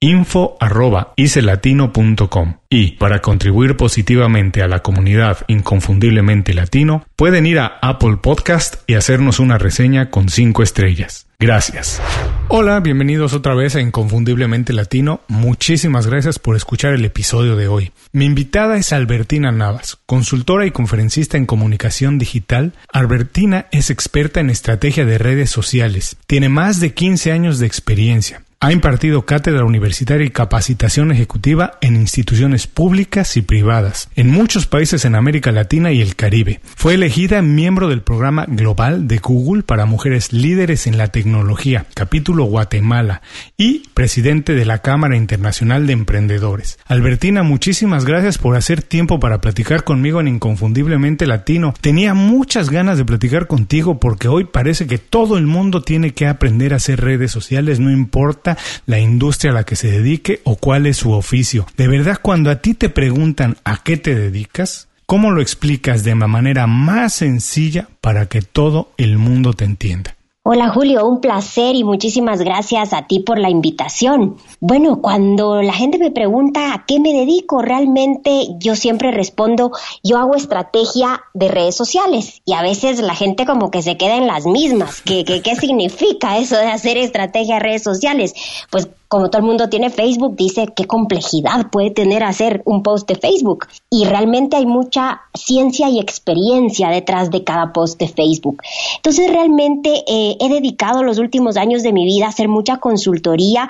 [0.00, 8.76] info.icelatino.com y para contribuir positivamente a la comunidad inconfundiblemente latino pueden ir a Apple Podcast
[8.86, 11.26] y hacernos una reseña con 5 estrellas.
[11.38, 12.00] Gracias.
[12.48, 15.20] Hola, bienvenidos otra vez a Inconfundiblemente Latino.
[15.28, 17.92] Muchísimas gracias por escuchar el episodio de hoy.
[18.12, 22.74] Mi invitada es Albertina Navas, consultora y conferencista en comunicación digital.
[22.92, 26.16] Albertina es experta en estrategia de redes sociales.
[26.26, 28.42] Tiene más de 15 años de experiencia.
[28.62, 35.06] Ha impartido cátedra universitaria y capacitación ejecutiva en instituciones públicas y privadas en muchos países
[35.06, 36.60] en América Latina y el Caribe.
[36.76, 42.44] Fue elegida miembro del programa global de Google para mujeres líderes en la tecnología, capítulo
[42.44, 43.22] Guatemala,
[43.56, 46.78] y presidente de la Cámara Internacional de Emprendedores.
[46.84, 51.72] Albertina, muchísimas gracias por hacer tiempo para platicar conmigo en Inconfundiblemente Latino.
[51.80, 56.26] Tenía muchas ganas de platicar contigo porque hoy parece que todo el mundo tiene que
[56.26, 58.49] aprender a hacer redes sociales, no importa
[58.86, 61.66] la industria a la que se dedique o cuál es su oficio.
[61.76, 66.14] De verdad, cuando a ti te preguntan a qué te dedicas, ¿cómo lo explicas de
[66.14, 70.14] la manera más sencilla para que todo el mundo te entienda?
[70.42, 74.38] Hola Julio, un placer y muchísimas gracias a ti por la invitación.
[74.58, 79.70] Bueno, cuando la gente me pregunta a qué me dedico, realmente yo siempre respondo,
[80.02, 84.16] yo hago estrategia de redes sociales y a veces la gente como que se queda
[84.16, 85.02] en las mismas.
[85.02, 88.32] ¿Qué, significa eso de hacer estrategia de redes sociales?
[88.70, 93.08] Pues como todo el mundo tiene Facebook, dice qué complejidad puede tener hacer un post
[93.08, 93.66] de Facebook.
[93.90, 98.62] Y realmente hay mucha ciencia y experiencia detrás de cada post de Facebook.
[98.96, 103.68] Entonces realmente eh, he dedicado los últimos años de mi vida a hacer mucha consultoría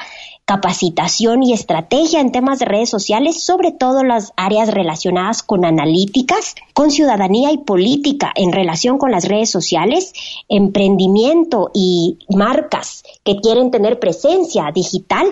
[0.51, 6.57] capacitación y estrategia en temas de redes sociales, sobre todo las áreas relacionadas con analíticas,
[6.75, 10.13] con ciudadanía y política en relación con las redes sociales,
[10.49, 15.29] emprendimiento y marcas que quieren tener presencia digital,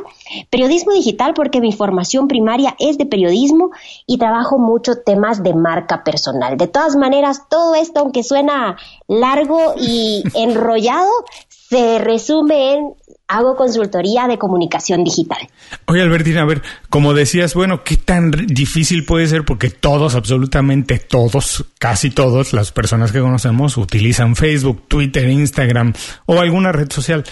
[0.50, 3.71] periodismo digital porque mi formación primaria es de periodismo
[4.06, 6.56] y trabajo mucho temas de marca personal.
[6.56, 11.11] De todas maneras, todo esto, aunque suena largo y enrollado,
[11.49, 12.94] se resume en
[13.28, 15.38] hago consultoría de comunicación digital.
[15.87, 19.44] Oye, Albertina, a ver, como decías, bueno, ¿qué tan difícil puede ser?
[19.44, 25.93] Porque todos, absolutamente todos, casi todos, las personas que conocemos utilizan Facebook, Twitter, Instagram
[26.25, 27.25] o alguna red social.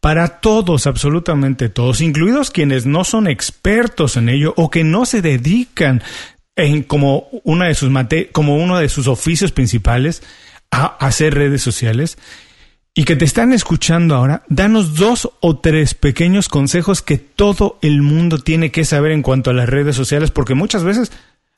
[0.00, 5.20] Para todos, absolutamente todos, incluidos quienes no son expertos en ello o que no se
[5.20, 6.02] dedican
[6.86, 7.90] como una de sus
[8.32, 10.22] como uno de sus oficios principales
[10.70, 12.18] a hacer redes sociales
[12.94, 18.02] y que te están escuchando ahora, danos dos o tres pequeños consejos que todo el
[18.02, 21.12] mundo tiene que saber en cuanto a las redes sociales, porque muchas veces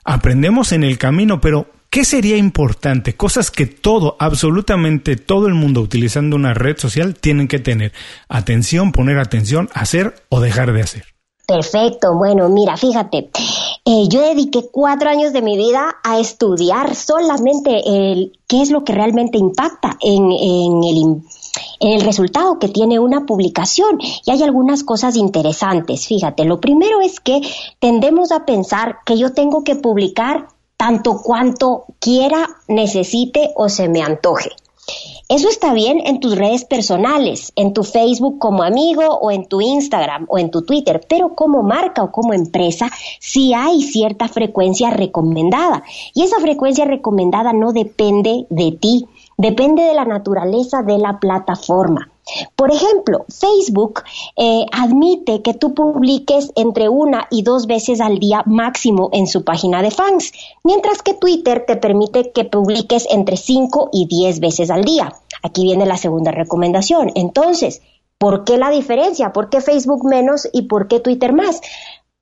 [0.04, 3.14] aprendemos en el camino, pero ¿qué sería importante?
[3.14, 7.92] Cosas que todo, absolutamente todo el mundo utilizando una red social tienen que tener
[8.30, 11.05] atención, poner atención, hacer o dejar de hacer.
[11.46, 13.31] Perfecto, bueno, mira, fíjate,
[13.84, 18.84] eh, yo dediqué cuatro años de mi vida a estudiar solamente el, qué es lo
[18.84, 21.22] que realmente impacta en, en el
[21.81, 23.99] en el resultado que tiene una publicación.
[24.25, 26.06] Y hay algunas cosas interesantes.
[26.06, 27.43] Fíjate, lo primero es que
[27.78, 30.49] tendemos a pensar que yo tengo que publicar
[30.82, 34.50] tanto cuanto quiera, necesite o se me antoje.
[35.29, 39.61] Eso está bien en tus redes personales, en tu Facebook como amigo o en tu
[39.61, 42.90] Instagram o en tu Twitter, pero como marca o como empresa
[43.20, 45.84] sí hay cierta frecuencia recomendada.
[46.14, 49.06] Y esa frecuencia recomendada no depende de ti,
[49.38, 52.12] depende de la naturaleza de la plataforma.
[52.54, 54.02] Por ejemplo, Facebook
[54.36, 59.44] eh, admite que tú publiques entre una y dos veces al día máximo en su
[59.44, 60.32] página de fans,
[60.62, 65.12] mientras que Twitter te permite que publiques entre 5 y 10 veces al día.
[65.42, 67.10] Aquí viene la segunda recomendación.
[67.14, 67.82] Entonces,
[68.19, 69.32] ¿por qué la diferencia?
[69.32, 71.60] ¿Por qué Facebook menos y por qué Twitter más?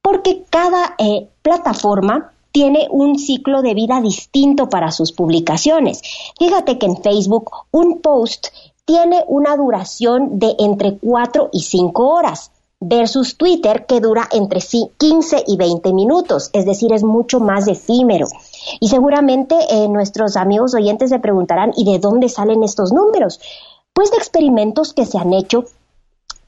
[0.00, 6.02] Porque cada eh, plataforma tiene un ciclo de vida distinto para sus publicaciones.
[6.38, 8.49] Fíjate que en Facebook un post
[8.91, 12.51] tiene una duración de entre 4 y 5 horas
[12.81, 18.27] versus Twitter que dura entre 15 y 20 minutos, es decir, es mucho más efímero.
[18.81, 23.39] Y seguramente eh, nuestros amigos oyentes se preguntarán, ¿y de dónde salen estos números?
[23.93, 25.67] Pues de experimentos que se han hecho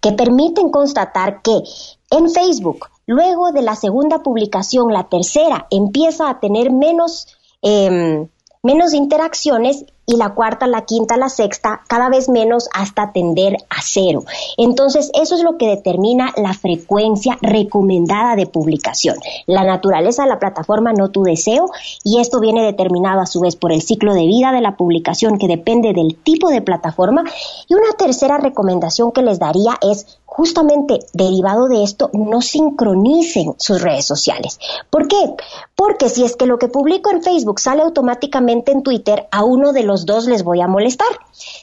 [0.01, 1.63] que permiten constatar que
[2.11, 7.27] en Facebook Luego de la segunda publicación, la tercera empieza a tener menos,
[7.61, 8.29] em,
[8.63, 13.77] menos interacciones y la cuarta, la quinta, la sexta, cada vez menos hasta tender a
[13.83, 14.25] cero.
[14.57, 19.17] Entonces, eso es lo que determina la frecuencia recomendada de publicación.
[19.47, 21.67] La naturaleza de la plataforma, no tu deseo,
[22.05, 25.39] y esto viene determinado a su vez por el ciclo de vida de la publicación
[25.39, 27.25] que depende del tipo de plataforma.
[27.69, 33.83] Y una tercera recomendación que les daría es justamente derivado de esto, no sincronicen sus
[33.83, 34.59] redes sociales.
[34.89, 35.35] ¿Por qué?
[35.77, 39.75] Porque si es que lo que publico en Facebook sale automáticamente en Twitter, a uno
[39.75, 41.07] de los dos les voy a molestar.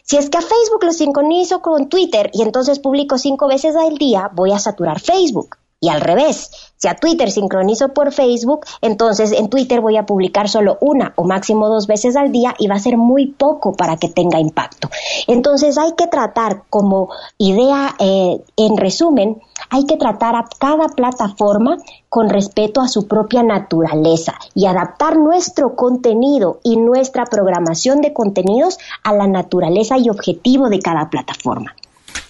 [0.04, 3.98] Si es que a Facebook lo sincronizo con Twitter y entonces publico cinco veces al
[3.98, 5.57] día, voy a saturar Facebook.
[5.81, 10.50] Y al revés, si a Twitter sincronizo por Facebook, entonces en Twitter voy a publicar
[10.50, 13.96] solo una o máximo dos veces al día y va a ser muy poco para
[13.96, 14.90] que tenga impacto.
[15.28, 21.78] Entonces hay que tratar como idea, eh, en resumen, hay que tratar a cada plataforma
[22.10, 28.80] con respeto a su propia naturaleza y adaptar nuestro contenido y nuestra programación de contenidos
[29.04, 31.74] a la naturaleza y objetivo de cada plataforma.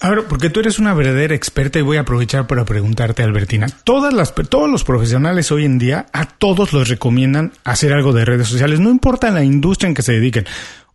[0.02, 3.68] Ahora, porque tú eres una verdadera experta y voy a aprovechar para preguntarte, Albertina.
[3.84, 8.26] Todas las, todos los profesionales hoy en día, a todos los recomiendan hacer algo de
[8.26, 10.46] redes sociales, no importa la industria en que se dediquen.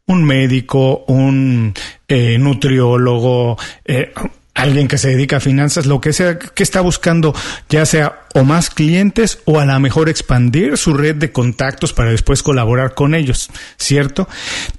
[0.06, 1.74] Un médico, un
[2.08, 4.12] eh, nutriólogo, eh,
[4.54, 7.34] alguien que se dedica a finanzas, lo que sea, que está buscando,
[7.68, 12.10] ya sea o más clientes o a lo mejor expandir su red de contactos para
[12.10, 14.28] después colaborar con ellos, ¿cierto?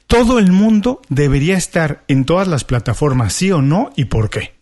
[0.08, 4.56] Todo el mundo debería estar en todas las plataformas, sí o no, y por qué.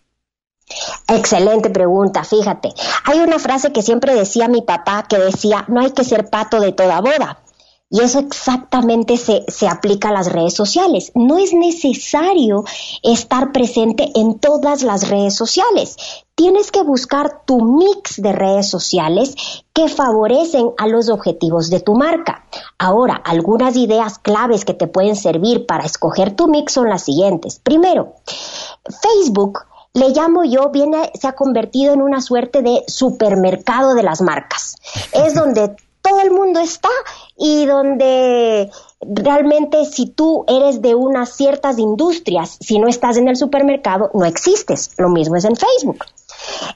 [1.08, 2.70] Excelente pregunta, fíjate.
[3.04, 6.60] Hay una frase que siempre decía mi papá que decía, no hay que ser pato
[6.60, 7.43] de toda boda.
[7.94, 11.12] Y eso exactamente se, se, aplica a las redes sociales.
[11.14, 12.64] No es necesario
[13.04, 15.96] estar presente en todas las redes sociales.
[16.34, 19.36] Tienes que buscar tu mix de redes sociales
[19.72, 22.44] que favorecen a los objetivos de tu marca.
[22.80, 27.60] Ahora, algunas ideas claves que te pueden servir para escoger tu mix son las siguientes.
[27.62, 28.14] Primero,
[29.02, 34.20] Facebook le llamo yo, viene, se ha convertido en una suerte de supermercado de las
[34.20, 34.74] marcas.
[35.12, 36.90] Es donde todo el mundo está
[37.36, 38.70] y donde
[39.00, 44.26] realmente si tú eres de unas ciertas industrias, si no estás en el supermercado, no
[44.26, 44.90] existes.
[44.98, 46.04] Lo mismo es en Facebook.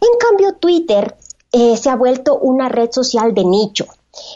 [0.00, 1.14] En cambio, Twitter
[1.52, 3.84] eh, se ha vuelto una red social de nicho.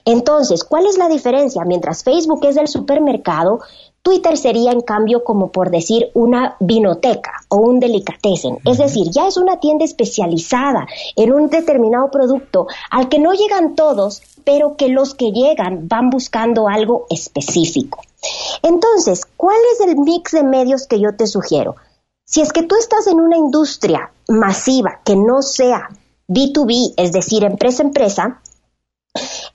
[0.05, 1.65] Entonces, ¿cuál es la diferencia?
[1.65, 3.61] Mientras Facebook es del supermercado,
[4.03, 9.29] Twitter sería en cambio como por decir una vinoteca o un delicatessen, es decir, ya
[9.29, 14.89] es una tienda especializada en un determinado producto al que no llegan todos, pero que
[14.89, 18.01] los que llegan van buscando algo específico.
[18.63, 21.77] Entonces, ¿cuál es el mix de medios que yo te sugiero?
[22.25, 25.91] Si es que tú estás en una industria masiva que no sea
[26.29, 28.41] B2B, es decir, empresa-empresa,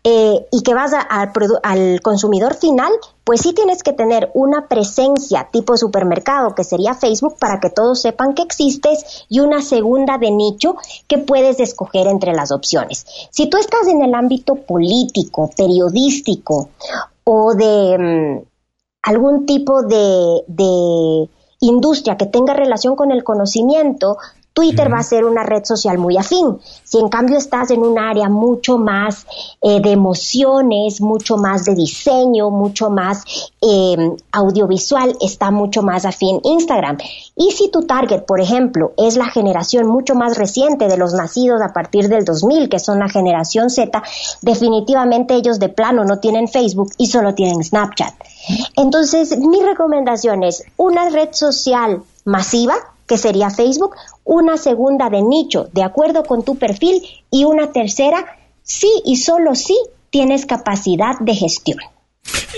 [0.04, 2.92] eh, y que vas al consumidor final,
[3.28, 8.02] pues sí tienes que tener una presencia tipo supermercado, que sería Facebook, para que todos
[8.02, 10.78] sepan que existes, y una segunda de nicho
[11.10, 13.06] que puedes escoger entre las opciones.
[13.30, 16.70] Si tú estás en el ámbito político, periodístico
[17.26, 18.46] o de mm,
[19.02, 21.30] algún tipo de, de
[21.60, 24.20] industria que tenga relación con el conocimiento,
[24.58, 26.58] Twitter va a ser una red social muy afín.
[26.84, 29.28] Si en cambio estás en un área mucho más
[29.62, 33.24] eh, de emociones, mucho más de diseño, mucho más
[33.62, 36.98] em, audiovisual, está mucho más afín Instagram.
[37.36, 41.62] Y si tu target, por ejemplo, es la generación mucho más reciente de los nacidos
[41.62, 44.02] a partir del 2000, que son la generación Z,
[44.42, 48.16] definitivamente ellos de plano no tienen Facebook y solo tienen Snapchat.
[48.76, 52.74] Entonces, mi recomendación es una red social masiva,
[53.08, 58.26] que sería Facebook, una segunda de nicho, de acuerdo con tu perfil, y una tercera,
[58.64, 59.78] sí y solo sí
[60.10, 61.80] tienes capacidad de gestión.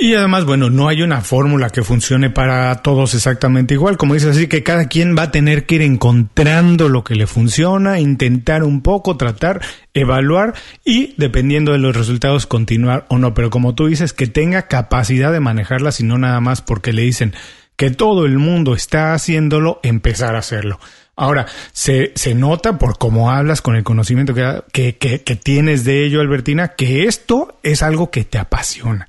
[0.01, 4.35] Y además, bueno, no hay una fórmula que funcione para todos exactamente igual, como dices,
[4.35, 8.63] así que cada quien va a tener que ir encontrando lo que le funciona, intentar
[8.63, 9.61] un poco, tratar,
[9.93, 10.53] evaluar
[10.85, 15.31] y dependiendo de los resultados continuar o no, pero como tú dices, que tenga capacidad
[15.31, 17.33] de manejarla, y no nada más porque le dicen
[17.79, 20.81] que todo el mundo está haciéndolo, empezar a hacerlo.
[21.15, 26.03] Ahora, se, se nota por cómo hablas con el conocimiento que, que, que, tienes de
[26.03, 29.07] ello, Albertina, que esto es algo que te apasiona,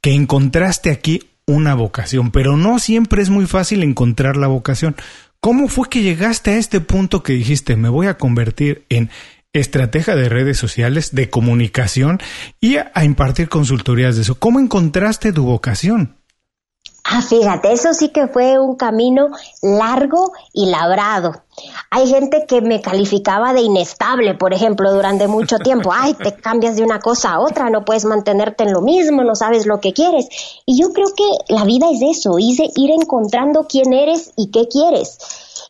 [0.00, 4.94] que encontraste aquí una vocación, pero no siempre es muy fácil encontrar la vocación.
[5.40, 9.10] ¿Cómo fue que llegaste a este punto que dijiste, me voy a convertir en
[9.52, 12.20] estratega de redes sociales, de comunicación
[12.60, 14.36] y a, a impartir consultorías de eso?
[14.36, 16.21] ¿Cómo encontraste tu vocación?
[17.04, 19.28] Ah, fíjate, eso sí que fue un camino
[19.60, 21.42] largo y labrado.
[21.90, 25.90] Hay gente que me calificaba de inestable, por ejemplo, durante mucho tiempo.
[25.94, 29.34] Ay, te cambias de una cosa a otra, no puedes mantenerte en lo mismo, no
[29.34, 30.28] sabes lo que quieres.
[30.64, 35.18] Y yo creo que la vida es eso, ir encontrando quién eres y qué quieres.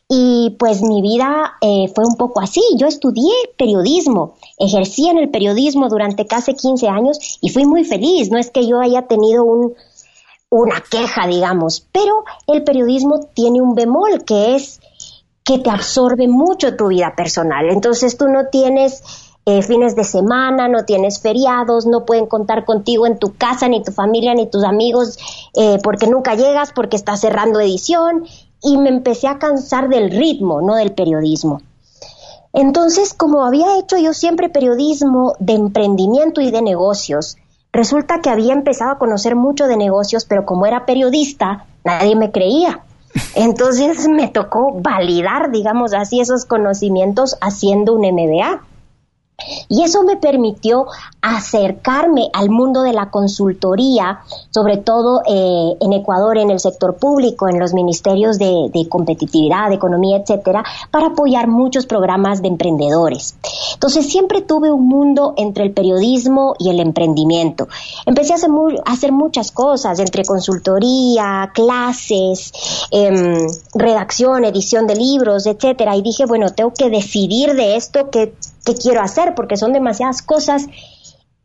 [0.07, 2.61] Y pues mi vida eh, fue un poco así.
[2.77, 8.29] Yo estudié periodismo, ejercí en el periodismo durante casi 15 años y fui muy feliz.
[8.29, 9.73] No es que yo haya tenido un,
[10.61, 14.79] una queja, digamos, pero el periodismo tiene un bemol que es
[15.43, 17.69] que te absorbe mucho tu vida personal.
[17.69, 19.01] Entonces tú no tienes
[19.45, 23.83] eh, fines de semana, no tienes feriados, no pueden contar contigo en tu casa, ni
[23.83, 25.17] tu familia, ni tus amigos,
[25.55, 28.25] eh, porque nunca llegas, porque estás cerrando edición.
[28.61, 31.61] Y me empecé a cansar del ritmo, no del periodismo.
[32.53, 37.37] Entonces, como había hecho yo siempre periodismo de emprendimiento y de negocios,
[37.73, 42.31] Resulta que había empezado a conocer mucho de negocios, pero como era periodista, nadie me
[42.31, 42.81] creía.
[43.35, 48.61] Entonces me tocó validar, digamos así, esos conocimientos haciendo un MBA.
[49.69, 50.87] Y eso me permitió
[51.23, 54.19] acercarme al mundo de la consultoría,
[54.51, 59.75] sobre todo eh, en Ecuador, en el sector público, en los ministerios de, competitividad, de
[59.75, 63.35] economía, etcétera, para apoyar muchos programas de emprendedores.
[63.73, 67.67] Entonces, siempre tuve un mundo entre el periodismo y el emprendimiento.
[68.05, 68.49] Empecé a hacer,
[68.85, 72.51] hacer muchas cosas, entre consultoría, clases,
[72.91, 78.33] em, redacción, edición de libros, etcétera, y dije, bueno, tengo que decidir de esto que
[78.65, 80.67] qué quiero hacer, porque son demasiadas cosas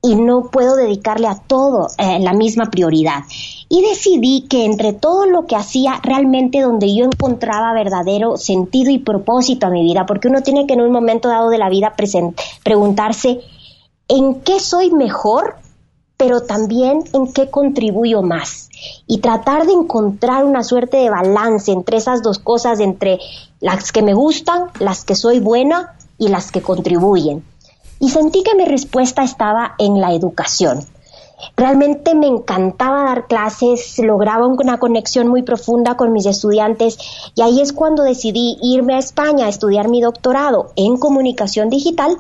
[0.03, 3.25] y no puedo dedicarle a todo eh, la misma prioridad.
[3.69, 8.99] Y decidí que entre todo lo que hacía, realmente donde yo encontraba verdadero sentido y
[8.99, 11.95] propósito a mi vida, porque uno tiene que en un momento dado de la vida
[12.63, 13.41] preguntarse
[14.07, 15.57] en qué soy mejor,
[16.17, 18.71] pero también en qué contribuyo más.
[19.07, 23.19] Y tratar de encontrar una suerte de balance entre esas dos cosas, entre
[23.61, 27.45] las que me gustan, las que soy buena y las que contribuyen.
[28.01, 30.87] Y sentí que mi respuesta estaba en la educación.
[31.57, 36.99] Realmente me encantaba dar clases, lograba una conexión muy profunda con mis estudiantes
[37.35, 42.17] y ahí es cuando decidí irme a España a estudiar mi doctorado en comunicación digital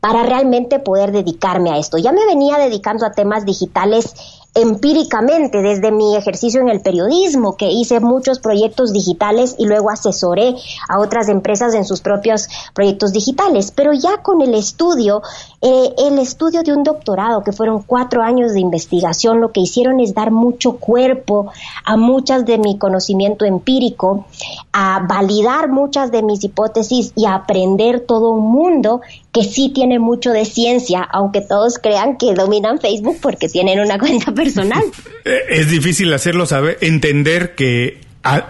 [0.00, 1.98] para realmente poder dedicarme a esto.
[1.98, 4.14] Ya me venía dedicando a temas digitales
[4.54, 10.54] empíricamente desde mi ejercicio en el periodismo, que hice muchos proyectos digitales y luego asesoré
[10.88, 13.72] a otras empresas en sus propios proyectos digitales.
[13.72, 15.22] Pero ya con el estudio,
[15.60, 19.98] eh, el estudio de un doctorado, que fueron cuatro años de investigación, lo que hicieron
[19.98, 21.50] es dar mucho cuerpo
[21.84, 24.26] a muchas de mi conocimiento empírico,
[24.72, 29.00] a validar muchas de mis hipótesis y a aprender todo un mundo
[29.34, 33.98] que sí tiene mucho de ciencia, aunque todos crean que dominan Facebook porque tienen una
[33.98, 34.82] cuenta personal.
[35.26, 37.98] Eh, es difícil hacerlo saber, entender que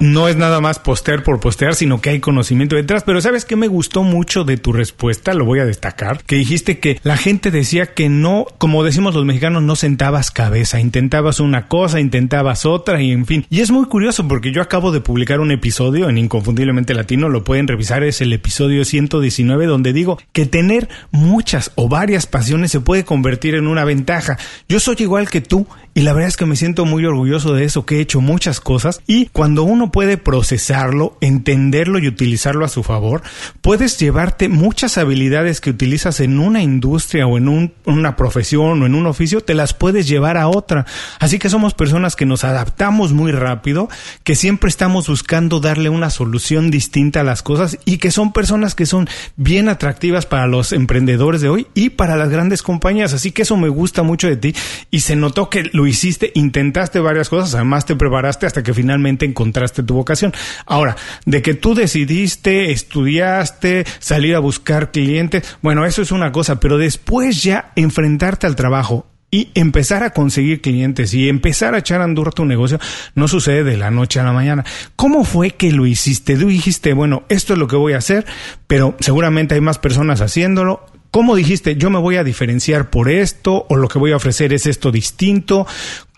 [0.01, 3.03] No es nada más postear por postear, sino que hay conocimiento detrás.
[3.05, 6.79] Pero sabes que me gustó mucho de tu respuesta, lo voy a destacar, que dijiste
[6.79, 11.69] que la gente decía que no, como decimos los mexicanos, no sentabas cabeza, intentabas una
[11.69, 13.47] cosa, intentabas otra y en fin.
[13.51, 17.45] Y es muy curioso porque yo acabo de publicar un episodio en Inconfundiblemente Latino, lo
[17.45, 22.81] pueden revisar, es el episodio 119 donde digo que tener muchas o varias pasiones se
[22.81, 24.39] puede convertir en una ventaja.
[24.69, 27.65] Yo soy igual que tú y la verdad es que me siento muy orgulloso de
[27.65, 32.69] eso, que he hecho muchas cosas y cuando uno puede procesarlo, entenderlo y utilizarlo a
[32.69, 33.23] su favor,
[33.61, 38.95] puedes llevarte muchas habilidades que utilizas en una industria o en una profesión o en
[38.95, 40.87] un oficio, te las puedes llevar a otra.
[41.19, 43.89] Así que somos personas que nos adaptamos muy rápido,
[44.23, 48.75] que siempre estamos buscando darle una solución distinta a las cosas y que son personas
[48.75, 53.15] que son bien atractivas para los emprendedores de hoy y para las grandes compañías.
[53.15, 54.55] Así que eso me gusta mucho de ti
[54.91, 59.25] y se notó que lo hiciste, intentaste varias cosas, además te preparaste hasta que finalmente
[59.25, 60.33] encontraste tu vocación.
[60.67, 66.61] Ahora, de que tú decidiste, estudiaste, salir a buscar clientes, bueno, eso es una cosa,
[66.61, 72.01] pero después ya enfrentarte al trabajo, y empezar a conseguir clientes y empezar a echar
[72.01, 72.79] a andar tu negocio
[73.17, 74.65] no sucede de la noche a la mañana.
[74.95, 76.37] ¿Cómo fue que lo hiciste?
[76.37, 78.25] Tú dijiste, bueno, esto es lo que voy a hacer,
[78.69, 80.87] pero seguramente hay más personas haciéndolo.
[81.11, 84.53] ¿Cómo dijiste, yo me voy a diferenciar por esto o lo que voy a ofrecer
[84.53, 85.67] es esto distinto?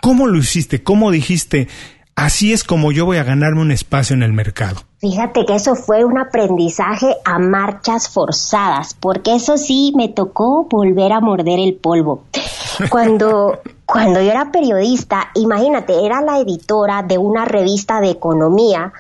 [0.02, 0.82] ¿Cómo lo hiciste?
[0.82, 1.68] ¿Cómo dijiste,
[2.16, 4.80] así es como yo voy a ganarme un espacio en el mercado?
[4.98, 11.12] Fíjate que eso fue un aprendizaje a marchas forzadas, porque eso sí me tocó volver
[11.12, 12.24] a morder el polvo.
[12.90, 18.92] Cuando, cuando yo era periodista, imagínate, era la editora de una revista de economía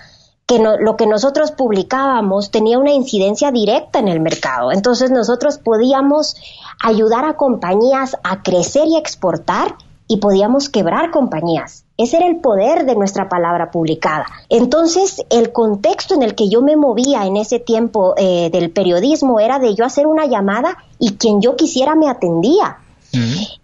[0.46, 4.70] que lo que nosotros publicábamos tenía una incidencia directa en el mercado.
[4.70, 6.36] Entonces nosotros podíamos
[6.80, 9.74] ayudar a compañías a crecer y exportar
[10.08, 11.84] y podíamos quebrar compañías.
[11.96, 14.26] Ese era el poder de nuestra palabra publicada.
[14.48, 19.40] Entonces, el contexto en el que yo me movía en ese tiempo eh, del periodismo
[19.40, 22.78] era de yo hacer una llamada y quien yo quisiera me atendía.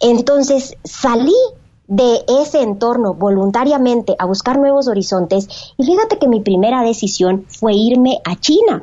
[0.01, 1.35] Entonces, salí
[1.87, 5.47] de ese entorno voluntariamente a buscar nuevos horizontes
[5.77, 8.83] y fíjate que mi primera decisión fue irme a China.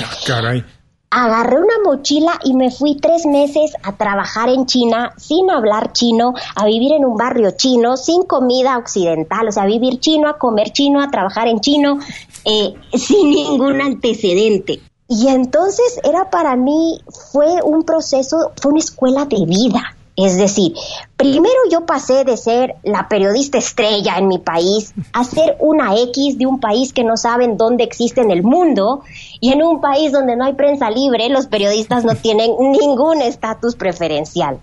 [0.00, 0.64] Ah, caray
[1.10, 6.34] agarré una mochila y me fui tres meses a trabajar en China sin hablar chino,
[6.54, 10.38] a vivir en un barrio chino, sin comida occidental, o sea, a vivir chino, a
[10.38, 11.98] comer chino, a trabajar en chino,
[12.44, 14.80] eh, sin ningún antecedente.
[15.08, 17.00] Y entonces era para mí,
[17.32, 19.96] fue un proceso, fue una escuela de vida.
[20.24, 20.74] Es decir,
[21.16, 26.36] primero yo pasé de ser la periodista estrella en mi país a ser una X
[26.36, 29.00] de un país que no saben dónde existe en el mundo
[29.40, 33.76] y en un país donde no hay prensa libre, los periodistas no tienen ningún estatus
[33.76, 34.60] preferencial.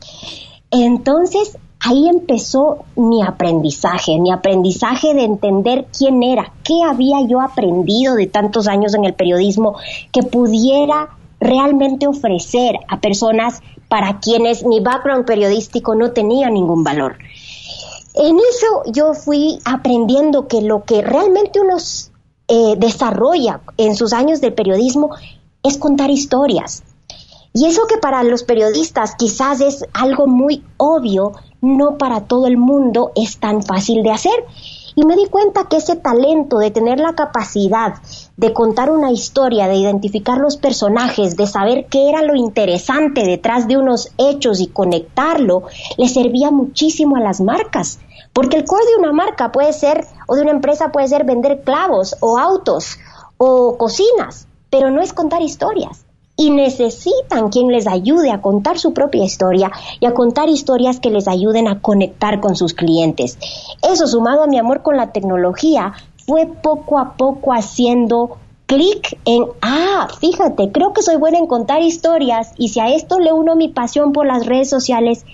[0.69, 8.15] Entonces, ahí empezó mi aprendizaje, mi aprendizaje de entender quién era, qué había yo aprendido
[8.15, 9.75] de tantos años en el periodismo
[10.11, 11.09] que pudiera
[11.39, 17.17] realmente ofrecer a personas para quienes mi background periodístico no tenía ningún valor.
[18.15, 21.77] En eso yo fui aprendiendo que lo que realmente uno
[22.47, 25.11] eh, desarrolla en sus años de periodismo
[25.63, 26.83] es contar historias.
[27.53, 32.57] Y eso que para los periodistas quizás es algo muy obvio, no para todo el
[32.57, 34.45] mundo es tan fácil de hacer.
[34.95, 37.95] Y me di cuenta que ese talento de tener la capacidad
[38.37, 43.67] de contar una historia, de identificar los personajes, de saber qué era lo interesante detrás
[43.67, 45.63] de unos hechos y conectarlo,
[45.97, 47.99] le servía muchísimo a las marcas.
[48.33, 51.63] Porque el core de una marca puede ser, o de una empresa puede ser vender
[51.63, 52.97] clavos o autos
[53.37, 56.05] o cocinas, pero no es contar historias
[56.39, 61.09] y necesitan quien les ayude a contar su propia historia y a contar historias que
[61.09, 63.39] les ayuden a conectar con sus clientes.
[63.81, 65.93] Eso sumado a mi amor con la tecnología
[66.27, 71.81] fue poco a poco haciendo clic en, ah, fíjate, creo que soy buena en contar
[71.81, 75.25] historias y si a esto le uno mi pasión por las redes sociales,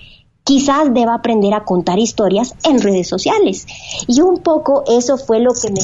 [0.43, 3.65] quizás deba aprender a contar historias en redes sociales.
[4.08, 5.82] Y un poco eso fue lo que me,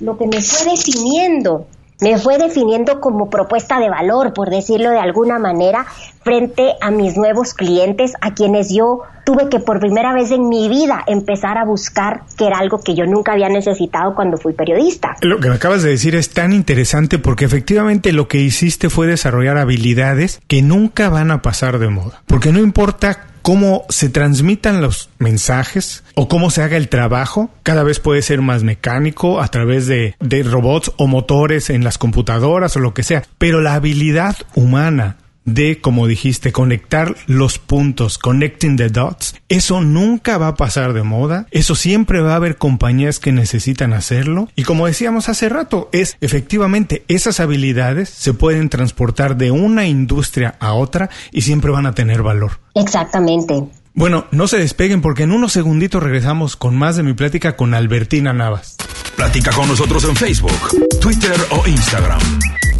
[0.00, 1.66] lo que me fue definiendo
[2.00, 5.86] me fue definiendo como propuesta de valor, por decirlo de alguna manera,
[6.22, 10.68] frente a mis nuevos clientes, a quienes yo tuve que por primera vez en mi
[10.68, 15.16] vida empezar a buscar, que era algo que yo nunca había necesitado cuando fui periodista.
[15.20, 19.06] Lo que me acabas de decir es tan interesante porque efectivamente lo que hiciste fue
[19.06, 22.22] desarrollar habilidades que nunca van a pasar de moda.
[22.26, 27.50] Porque no importa cómo se transmitan los mensajes o cómo se haga el trabajo.
[27.62, 31.98] Cada vez puede ser más mecánico a través de, de, robots o motores en las
[31.98, 33.22] computadoras o lo que sea.
[33.38, 40.38] Pero la habilidad humana de, como dijiste, conectar los puntos, connecting the dots, eso nunca
[40.38, 44.64] va a pasar de moda, eso siempre va a haber compañías que necesitan hacerlo y
[44.64, 50.74] como decíamos hace rato, es efectivamente esas habilidades se pueden transportar de una industria a
[50.74, 52.60] otra y siempre van a tener valor.
[52.74, 53.64] Exactamente.
[53.94, 57.74] Bueno, no se despeguen porque en unos segunditos regresamos con más de mi plática con
[57.74, 58.76] Albertina Navas.
[59.16, 60.52] Platica con nosotros en Facebook,
[61.00, 62.20] Twitter o Instagram.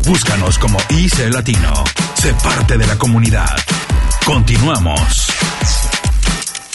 [0.06, 1.84] Búscanos como IC Latino.
[2.20, 3.48] Sé parte de la comunidad.
[4.26, 5.30] Continuamos.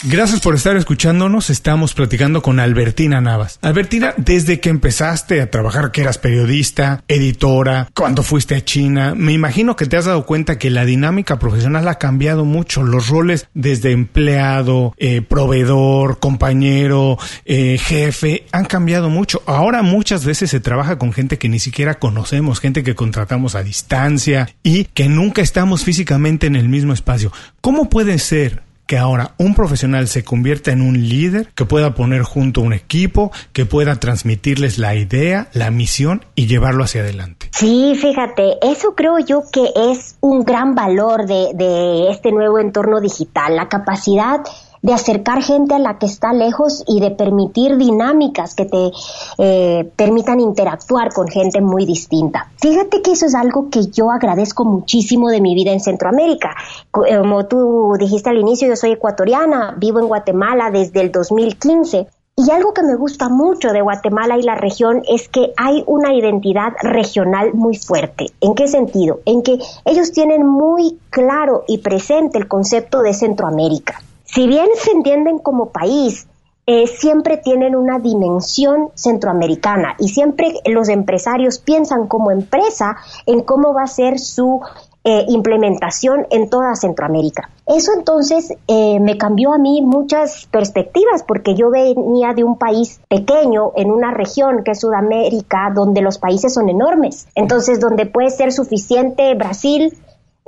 [0.08, 1.50] Gracias por estar escuchándonos.
[1.50, 3.58] Estamos platicando con Albertina Navas.
[3.60, 9.32] Albertina, desde que empezaste a trabajar, que eras periodista, editora, cuando fuiste a China, me
[9.32, 12.84] imagino que te has dado cuenta que la dinámica profesional ha cambiado mucho.
[12.84, 19.42] Los roles desde empleado, eh, proveedor, compañero, eh, jefe, han cambiado mucho.
[19.44, 23.64] Ahora muchas veces se trabaja con gente que ni siquiera conocemos, gente que contratamos a
[23.64, 27.32] distancia y que nunca estamos físicamente en el mismo espacio.
[27.60, 32.22] ¿Cómo puede ser que ahora un profesional se convierta en un líder que pueda poner
[32.22, 37.48] junto un equipo, que pueda transmitirles la idea, la misión y llevarlo hacia adelante.
[37.52, 43.00] Sí, fíjate, eso creo yo que es un gran valor de, de este nuevo entorno
[43.00, 44.40] digital, la capacidad
[44.86, 48.92] de acercar gente a la que está lejos y de permitir dinámicas que te
[49.36, 52.52] eh, permitan interactuar con gente muy distinta.
[52.58, 56.54] Fíjate que eso es algo que yo agradezco muchísimo de mi vida en Centroamérica.
[56.92, 62.50] Como tú dijiste al inicio, yo soy ecuatoriana, vivo en Guatemala desde el 2015 y
[62.52, 66.74] algo que me gusta mucho de Guatemala y la región es que hay una identidad
[66.80, 68.26] regional muy fuerte.
[68.40, 69.18] ¿En qué sentido?
[69.24, 74.00] En que ellos tienen muy claro y presente el concepto de Centroamérica.
[74.26, 76.26] Si bien se entienden como país,
[76.66, 83.72] eh, siempre tienen una dimensión centroamericana y siempre los empresarios piensan como empresa en cómo
[83.72, 84.60] va a ser su
[85.04, 87.50] eh, implementación en toda Centroamérica.
[87.64, 93.00] Eso entonces eh, me cambió a mí muchas perspectivas porque yo venía de un país
[93.08, 97.28] pequeño en una región que es Sudamérica donde los países son enormes.
[97.36, 99.96] Entonces donde puede ser suficiente Brasil,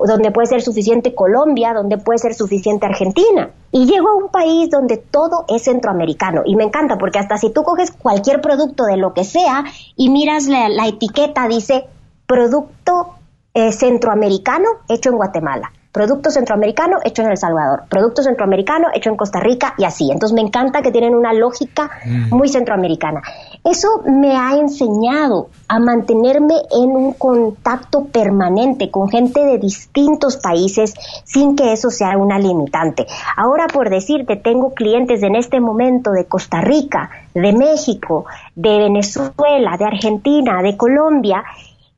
[0.06, 3.50] donde puede ser suficiente Colombia, donde puede ser suficiente Argentina.
[3.72, 6.42] Y llego a un país donde todo es centroamericano.
[6.44, 9.64] Y me encanta porque hasta si tú coges cualquier producto de lo que sea
[9.96, 11.86] y miras la, etiqueta, dice
[12.26, 13.14] producto
[13.54, 19.16] eh, centroamericano hecho en Guatemala, producto centroamericano hecho en El Salvador, producto centroamericano hecho en
[19.16, 20.10] Costa Rica y así.
[20.10, 22.34] Entonces me encanta que tienen una lógica mm.
[22.34, 23.22] muy centroamericana.
[23.64, 30.94] Eso me ha enseñado a mantenerme en un contacto permanente con gente de distintos países
[31.24, 33.06] sin que eso sea una limitante.
[33.36, 39.76] Ahora por decirte, tengo clientes en este momento de Costa Rica, de México, de Venezuela,
[39.78, 41.42] de Argentina, de Colombia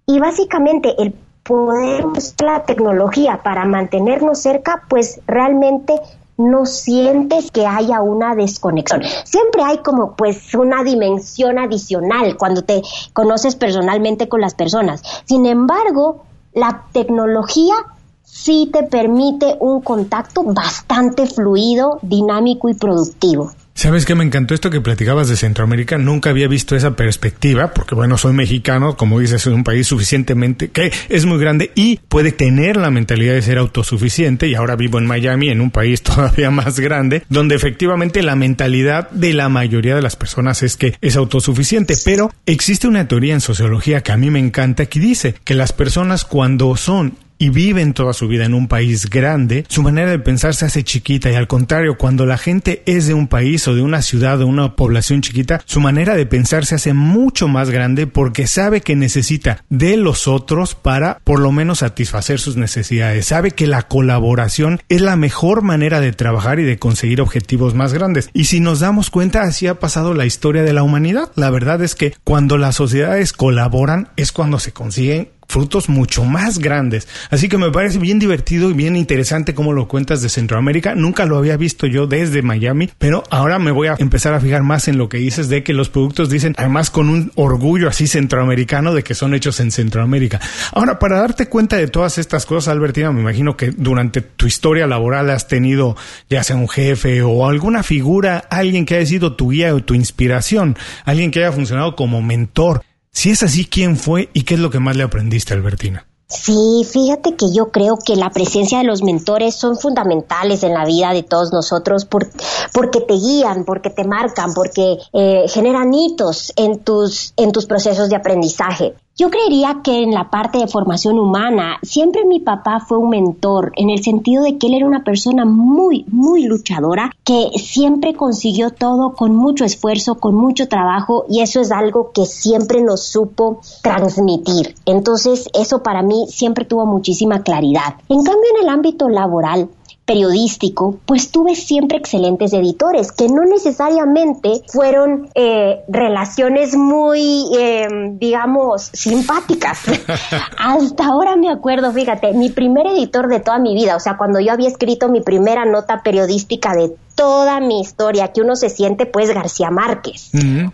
[0.06, 6.00] y básicamente el poder usar la tecnología para mantenernos cerca, pues realmente
[6.40, 9.02] no sientes que haya una desconexión.
[9.24, 15.02] Siempre hay como pues una dimensión adicional cuando te conoces personalmente con las personas.
[15.26, 16.24] Sin embargo,
[16.54, 17.74] la tecnología
[18.22, 23.52] sí te permite un contacto bastante fluido, dinámico y productivo.
[23.80, 25.96] ¿Sabes qué me encantó esto que platicabas de Centroamérica?
[25.96, 30.68] Nunca había visto esa perspectiva, porque bueno, soy mexicano, como dices, es un país suficientemente,
[30.68, 34.98] que es muy grande y puede tener la mentalidad de ser autosuficiente y ahora vivo
[34.98, 39.96] en Miami, en un país todavía más grande, donde efectivamente la mentalidad de la mayoría
[39.96, 44.18] de las personas es que es autosuficiente, pero existe una teoría en sociología que a
[44.18, 48.44] mí me encanta que dice que las personas cuando son y viven toda su vida
[48.44, 52.26] en un país grande, su manera de pensar se hace chiquita y al contrario, cuando
[52.26, 55.80] la gente es de un país o de una ciudad o una población chiquita, su
[55.80, 60.74] manera de pensar se hace mucho más grande porque sabe que necesita de los otros
[60.74, 63.26] para por lo menos satisfacer sus necesidades.
[63.26, 67.94] Sabe que la colaboración es la mejor manera de trabajar y de conseguir objetivos más
[67.94, 68.28] grandes.
[68.34, 71.32] Y si nos damos cuenta, así ha pasado la historia de la humanidad.
[71.36, 76.58] La verdad es que cuando las sociedades colaboran es cuando se consiguen frutos mucho más
[76.58, 77.08] grandes.
[77.30, 80.94] Así que me parece bien divertido y bien interesante cómo lo cuentas de Centroamérica.
[80.94, 84.62] Nunca lo había visto yo desde Miami, pero ahora me voy a empezar a fijar
[84.62, 88.06] más en lo que dices de que los productos dicen, además con un orgullo así
[88.06, 90.40] centroamericano de que son hechos en Centroamérica.
[90.72, 94.86] Ahora, para darte cuenta de todas estas cosas, Albertina, me imagino que durante tu historia
[94.86, 95.96] laboral has tenido
[96.28, 99.94] ya sea un jefe o alguna figura, alguien que haya sido tu guía o tu
[99.94, 102.82] inspiración, alguien que haya funcionado como mentor.
[103.12, 106.06] Si es así, ¿quién fue y qué es lo que más le aprendiste, Albertina?
[106.30, 110.84] Sí, fíjate que yo creo que la presencia de los mentores son fundamentales en la
[110.84, 116.78] vida de todos nosotros porque te guían, porque te marcan, porque eh, generan hitos en
[116.78, 118.94] tus, en tus procesos de aprendizaje.
[119.20, 123.70] Yo creería que en la parte de formación humana, siempre mi papá fue un mentor,
[123.76, 128.70] en el sentido de que él era una persona muy, muy luchadora, que siempre consiguió
[128.70, 133.60] todo con mucho esfuerzo, con mucho trabajo, y eso es algo que siempre nos supo
[133.82, 134.74] transmitir.
[134.86, 137.96] Entonces, eso para mí siempre tuvo muchísima claridad.
[138.08, 139.68] En cambio, en el ámbito laboral,
[140.10, 148.90] periodístico, pues tuve siempre excelentes editores, que no necesariamente fueron eh, relaciones muy, eh, digamos,
[148.92, 149.82] simpáticas.
[150.58, 154.40] Hasta ahora me acuerdo, fíjate, mi primer editor de toda mi vida, o sea, cuando
[154.40, 159.06] yo había escrito mi primera nota periodística de toda mi historia, que uno se siente
[159.06, 160.32] pues García Márquez.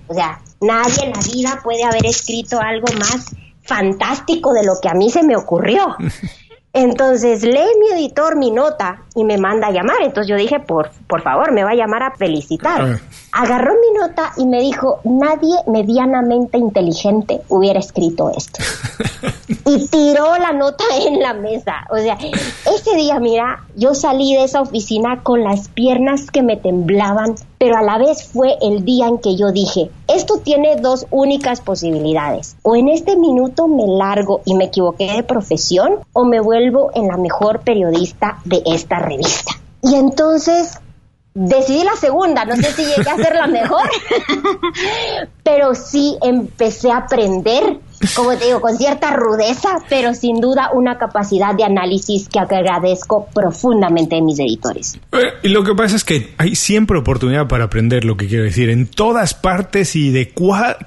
[0.08, 4.88] O sea, nadie en la vida puede haber escrito algo más fantástico de lo que
[4.88, 5.94] a mí se me ocurrió.
[6.76, 9.96] Entonces lee mi editor mi nota y me manda a llamar.
[10.02, 13.00] Entonces yo dije, por, por favor, me va a llamar a felicitar.
[13.38, 18.62] Agarró mi nota y me dijo, nadie medianamente inteligente hubiera escrito esto.
[19.66, 21.86] y tiró la nota en la mesa.
[21.90, 26.56] O sea, ese día, mira, yo salí de esa oficina con las piernas que me
[26.56, 31.06] temblaban, pero a la vez fue el día en que yo dije, esto tiene dos
[31.10, 32.56] únicas posibilidades.
[32.62, 37.08] O en este minuto me largo y me equivoqué de profesión, o me vuelvo en
[37.08, 39.52] la mejor periodista de esta revista.
[39.82, 40.80] Y entonces
[41.36, 43.88] decidí la segunda, no sé si llegué a ser la mejor,
[45.42, 47.78] pero sí empecé a aprender
[48.14, 53.26] como te digo, con cierta rudeza, pero sin duda una capacidad de análisis que agradezco
[53.34, 54.98] profundamente de mis editores.
[55.12, 58.44] Eh, y lo que pasa es que hay siempre oportunidad para aprender lo que quiero
[58.44, 58.70] decir.
[58.70, 60.32] En todas partes y de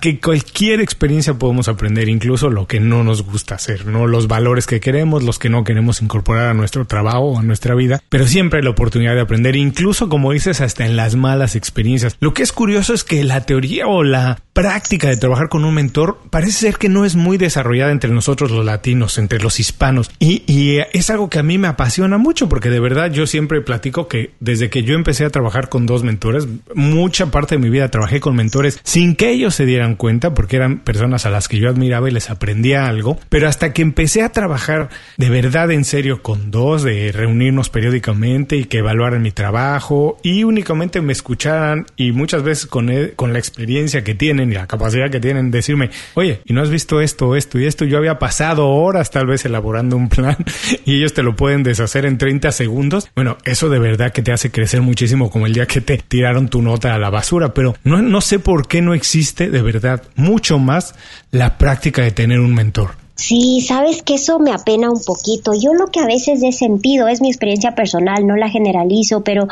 [0.02, 4.08] que cualquier experiencia podemos aprender, incluso lo que no nos gusta hacer, ¿no?
[4.08, 7.76] Los valores que queremos, los que no queremos incorporar a nuestro trabajo o a nuestra
[7.76, 12.18] vida, pero siempre la oportunidad de aprender, incluso como dices, hasta en las malas experiencias.
[12.20, 15.74] Lo que es curioso es que la teoría o la práctica de trabajar con un
[15.74, 20.12] mentor parece ser que no es muy desarrollada entre nosotros los latinos, entre los hispanos.
[20.20, 24.08] Y, es algo que a mí me apasiona mucho porque de verdad yo siempre platico
[24.08, 27.90] que desde que yo empecé a trabajar con dos mentores, mucha parte de mi vida
[27.90, 31.60] trabajé con mentores sin que ellos se dieran cuenta porque eran personas a las que
[31.60, 33.18] yo admiraba y les aprendía algo.
[33.30, 38.56] Pero hasta que empecé a trabajar de verdad en serio con dos, de reunirnos periódicamente
[38.58, 43.40] y que evaluaran mi trabajo y únicamente me escucharan y muchas veces con, con la
[43.40, 46.89] experiencia que tienen y la capacidad que tienen de decirme, oye, ¿y no has visto
[47.02, 47.86] esto, esto y esto?
[47.86, 50.38] Yo había pasado horas tal vez elaborando un plan
[50.86, 53.08] y ellos te lo pueden deshacer en 30 segundos.
[53.16, 56.50] Bueno, eso de verdad que te hace crecer muchísimo como el día que te tiraron
[56.50, 60.02] tu nota a la basura, pero no, no sé por qué no existe de verdad
[60.16, 60.96] mucho más
[61.32, 62.92] la práctica de tener un mentor.
[63.20, 65.52] Sí, sabes que eso me apena un poquito.
[65.54, 69.46] Yo lo que a veces he sentido es mi experiencia personal, no la generalizo, pero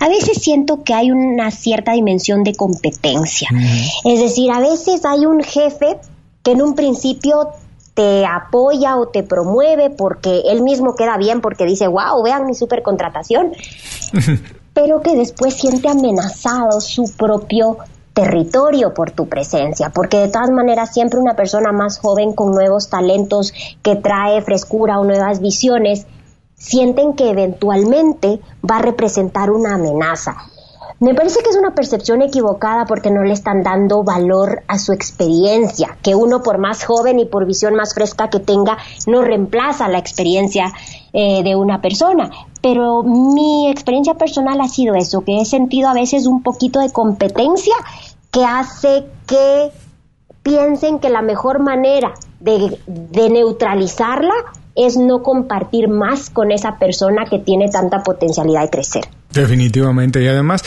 [0.00, 3.48] a veces siento que hay una cierta dimensión de competencia.
[4.04, 5.98] Es decir, a veces hay un jefe
[6.42, 7.50] que en un principio
[7.94, 12.54] te apoya o te promueve porque él mismo queda bien porque dice, wow, vean mi
[12.54, 13.52] supercontratación,
[14.74, 17.78] pero que después siente amenazado su propio
[18.12, 22.88] territorio por tu presencia, porque de todas maneras siempre una persona más joven con nuevos
[22.88, 23.52] talentos
[23.82, 26.06] que trae frescura o nuevas visiones,
[26.54, 30.36] sienten que eventualmente va a representar una amenaza.
[31.02, 34.92] Me parece que es una percepción equivocada porque no le están dando valor a su
[34.92, 39.88] experiencia, que uno por más joven y por visión más fresca que tenga, no reemplaza
[39.88, 40.72] la experiencia
[41.12, 42.30] eh, de una persona.
[42.62, 46.92] Pero mi experiencia personal ha sido eso, que he sentido a veces un poquito de
[46.92, 47.74] competencia
[48.30, 49.72] que hace que
[50.44, 54.34] piensen que la mejor manera de, de neutralizarla
[54.76, 59.08] es no compartir más con esa persona que tiene tanta potencialidad de crecer.
[59.32, 60.22] Definitivamente.
[60.22, 60.62] Y además,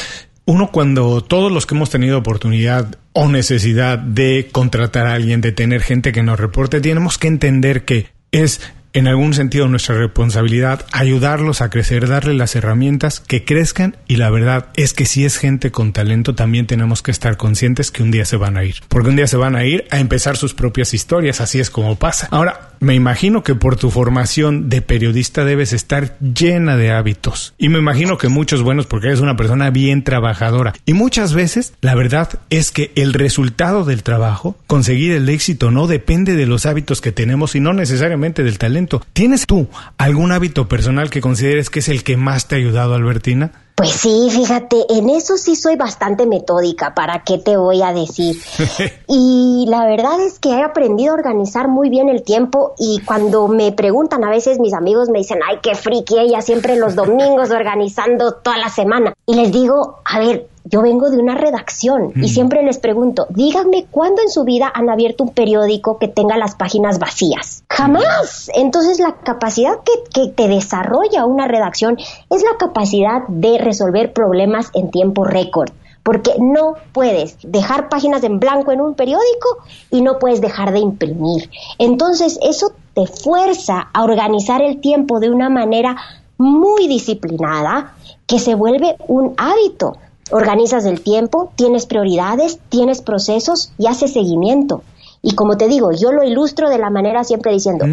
[0.45, 5.51] uno cuando todos los que hemos tenido oportunidad o necesidad de contratar a alguien, de
[5.51, 8.61] tener gente que nos reporte, tenemos que entender que es
[8.95, 14.29] en algún sentido nuestra responsabilidad ayudarlos a crecer, darle las herramientas que crezcan y la
[14.29, 18.11] verdad es que si es gente con talento también tenemos que estar conscientes que un
[18.11, 20.53] día se van a ir, porque un día se van a ir a empezar sus
[20.53, 22.29] propias historias, así es como pasa.
[22.31, 27.67] Ahora, me imagino que por tu formación de periodista debes estar llena de hábitos y
[27.67, 31.95] me imagino que muchos buenos porque eres una persona bien trabajadora y muchas veces la
[31.95, 37.01] verdad es que el resultado del trabajo, conseguir el éxito no depende de los hábitos
[37.01, 39.67] que tenemos y no necesariamente del talento ¿Tienes tú
[39.97, 43.51] algún hábito personal que consideres que es el que más te ha ayudado, Albertina?
[43.75, 48.41] Pues sí, fíjate, en eso sí soy bastante metódica, ¿para qué te voy a decir?
[49.09, 53.49] y la verdad es que he aprendido a organizar muy bien el tiempo y cuando
[53.49, 57.49] me preguntan a veces mis amigos me dicen, ay, qué friki ella siempre los domingos
[57.51, 59.13] organizando toda la semana.
[59.25, 62.27] Y les digo, a ver, yo vengo de una redacción y mm.
[62.27, 66.55] siempre les pregunto, díganme cuándo en su vida han abierto un periódico que tenga las
[66.55, 67.63] páginas vacías.
[67.69, 68.49] Jamás.
[68.55, 71.97] Entonces la capacidad que, que te desarrolla una redacción
[72.29, 75.71] es la capacidad de resolver problemas en tiempo récord
[76.05, 79.57] porque no puedes dejar páginas en blanco en un periódico
[79.89, 81.49] y no puedes dejar de imprimir.
[81.79, 85.97] Entonces eso te fuerza a organizar el tiempo de una manera
[86.37, 87.95] muy disciplinada
[88.27, 89.97] que se vuelve un hábito.
[90.31, 94.83] Organizas el tiempo, tienes prioridades, tienes procesos y haces seguimiento.
[95.21, 97.85] Y como te digo, yo lo ilustro de la manera siempre diciendo,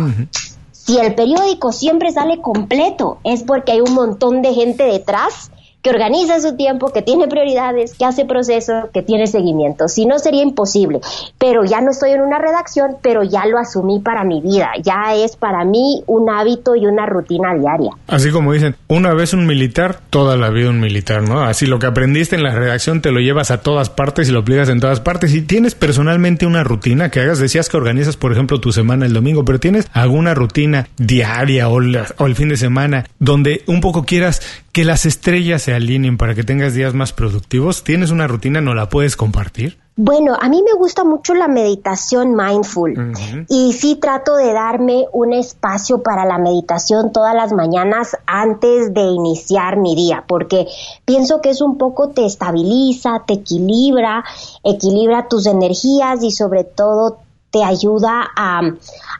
[0.70, 5.50] si el periódico siempre sale completo, es porque hay un montón de gente detrás
[5.82, 9.88] que organiza su tiempo, que tiene prioridades, que hace proceso, que tiene seguimiento.
[9.88, 11.00] Si no, sería imposible.
[11.38, 14.70] Pero ya no estoy en una redacción, pero ya lo asumí para mi vida.
[14.82, 17.90] Ya es para mí un hábito y una rutina diaria.
[18.06, 21.42] Así como dicen, una vez un militar, toda la vida un militar, ¿no?
[21.42, 24.40] Así lo que aprendiste en la redacción te lo llevas a todas partes y lo
[24.40, 25.34] aplicas en todas partes.
[25.34, 29.12] Y tienes personalmente una rutina que hagas, decías que organizas, por ejemplo, tu semana el
[29.12, 34.04] domingo, pero tienes alguna rutina diaria o, o el fin de semana donde un poco
[34.04, 37.84] quieras que las estrellas se alineen para que tengas días más productivos?
[37.84, 38.60] ¿Tienes una rutina?
[38.60, 39.78] ¿No la puedes compartir?
[39.94, 43.12] Bueno, a mí me gusta mucho la meditación mindful
[43.50, 49.02] y sí trato de darme un espacio para la meditación todas las mañanas antes de
[49.02, 50.66] iniciar mi día, porque
[51.04, 54.24] pienso que es un poco te estabiliza, te equilibra,
[54.64, 57.18] equilibra tus energías y sobre todo
[57.52, 58.62] te ayuda a,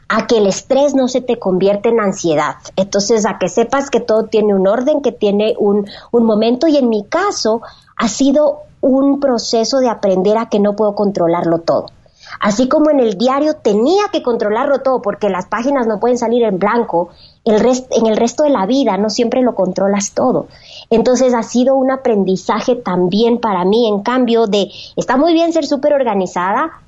[0.09, 2.55] a, que el estrés no se te convierta en ansiedad.
[2.75, 6.89] Entonces, a que sepas que todo tiene un orden, que tiene un, momento y en
[6.89, 7.61] mi caso
[7.95, 11.85] ha sido un proceso de aprender a que no puedo controlarlo todo.
[12.39, 16.41] Así como en el diario tenía que controlarlo todo porque las páginas no pueden salir
[16.43, 17.09] en blanco,
[17.45, 20.47] el en el resto de la vida no siempre lo controlas todo.
[20.89, 25.67] Entonces ha sido un aprendizaje también para mí, en cambio de, está muy bien ser
[25.67, 26.82] súper organizada,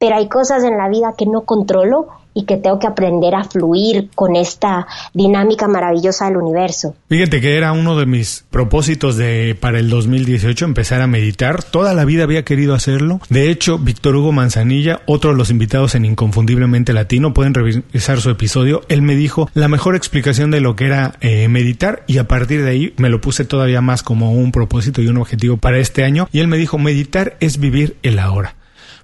[0.00, 3.44] pero hay cosas en la vida que no controlo y que tengo que aprender a
[3.44, 6.94] fluir con esta dinámica maravillosa del universo.
[7.10, 11.62] Fíjate que era uno de mis propósitos de para el 2018 empezar a meditar.
[11.62, 13.20] Toda la vida había querido hacerlo.
[13.28, 18.30] De hecho, Víctor Hugo Manzanilla, otro de los invitados en Inconfundiblemente Latino, pueden revisar su
[18.30, 18.80] episodio.
[18.88, 22.64] Él me dijo la mejor explicación de lo que era eh, meditar y a partir
[22.64, 26.04] de ahí me lo puse todavía más como un propósito y un objetivo para este
[26.04, 26.26] año.
[26.32, 28.54] Y él me dijo, meditar es vivir el ahora.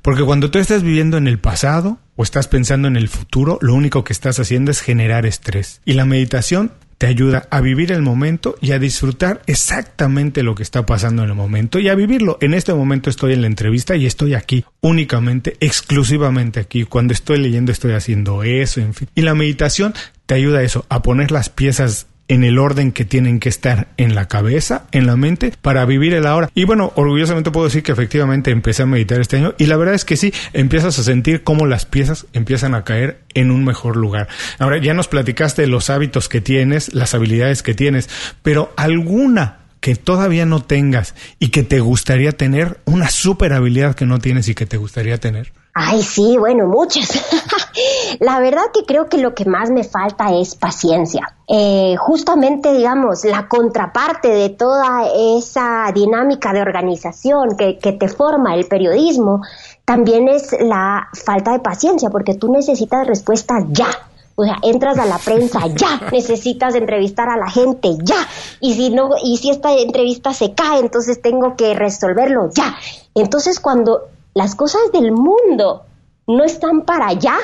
[0.02, 3.74] Porque cuando tú estás viviendo en el pasado o estás pensando en el futuro, lo
[3.74, 5.80] único que estás haciendo es generar estrés.
[5.84, 10.62] Y la meditación te ayuda a vivir el momento y a disfrutar exactamente lo que
[10.62, 12.38] está pasando en el momento y a vivirlo.
[12.40, 16.84] En este momento estoy en la entrevista y estoy aquí, únicamente, exclusivamente aquí.
[16.84, 19.08] Cuando estoy leyendo estoy haciendo eso, en fin.
[19.14, 23.04] Y la meditación te ayuda a eso, a poner las piezas en el orden que
[23.04, 26.50] tienen que estar en la cabeza, en la mente, para vivir el ahora.
[26.54, 29.94] Y bueno, orgullosamente puedo decir que efectivamente empecé a meditar este año y la verdad
[29.94, 33.96] es que sí, empiezas a sentir cómo las piezas empiezan a caer en un mejor
[33.96, 34.28] lugar.
[34.58, 38.08] Ahora, ya nos platicaste los hábitos que tienes, las habilidades que tienes,
[38.42, 44.06] pero alguna que todavía no tengas y que te gustaría tener, una super habilidad que
[44.06, 45.52] no tienes y que te gustaría tener.
[45.78, 47.22] Ay, sí, bueno, muchas.
[48.20, 51.36] la verdad que creo que lo que más me falta es paciencia.
[51.46, 58.54] Eh, justamente, digamos, la contraparte de toda esa dinámica de organización que, que te forma
[58.54, 59.42] el periodismo,
[59.84, 63.88] también es la falta de paciencia, porque tú necesitas respuestas ya.
[64.34, 68.26] O sea, entras a la prensa ya, necesitas entrevistar a la gente ya.
[68.60, 72.76] Y si no, y si esta entrevista se cae, entonces tengo que resolverlo ya.
[73.14, 75.86] Entonces, cuando las cosas del mundo
[76.26, 77.38] no están para allá,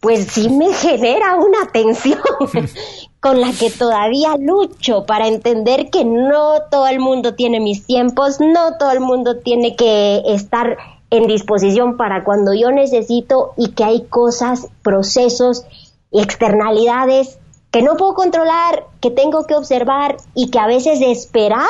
[0.00, 2.20] pues sí me genera una tensión
[3.20, 8.38] con la que todavía lucho para entender que no todo el mundo tiene mis tiempos,
[8.38, 10.78] no todo el mundo tiene que estar
[11.10, 15.64] en disposición para cuando yo necesito y que hay cosas, procesos
[16.12, 17.40] y externalidades
[17.72, 21.66] que no puedo controlar, que tengo que observar y que a veces esperar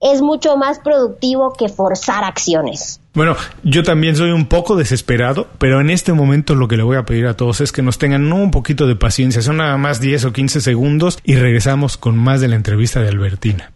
[0.00, 3.00] es mucho más productivo que forzar acciones.
[3.14, 6.96] Bueno, yo también soy un poco desesperado, pero en este momento lo que le voy
[6.96, 9.42] a pedir a todos es que nos tengan un poquito de paciencia.
[9.42, 13.08] Son nada más 10 o 15 segundos y regresamos con más de la entrevista de
[13.08, 13.72] Albertina.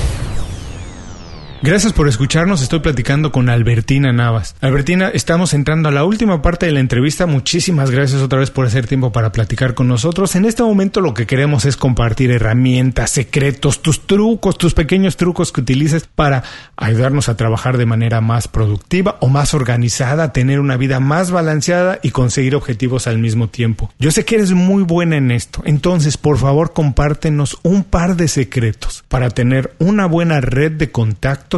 [1.62, 2.60] Gracias por escucharnos.
[2.60, 4.54] Estoy platicando con Albertina Navas.
[4.60, 7.26] Albertina, estamos entrando a la última parte de la entrevista.
[7.26, 10.36] Muchísimas gracias otra vez por hacer tiempo para platicar con nosotros.
[10.36, 15.50] En este momento lo que queremos es compartir herramientas, secretos, tus trucos, tus pequeños trucos
[15.50, 16.44] que utilices para
[16.76, 21.98] ayudarnos a trabajar de manera más productiva o más organizada, tener una vida más balanceada
[22.02, 23.90] y conseguir objetivos al mismo tiempo.
[23.98, 25.62] Yo sé que eres muy buena en esto.
[25.64, 30.90] Entonces, por favor, compártenos un par de secretos para tener una buena red de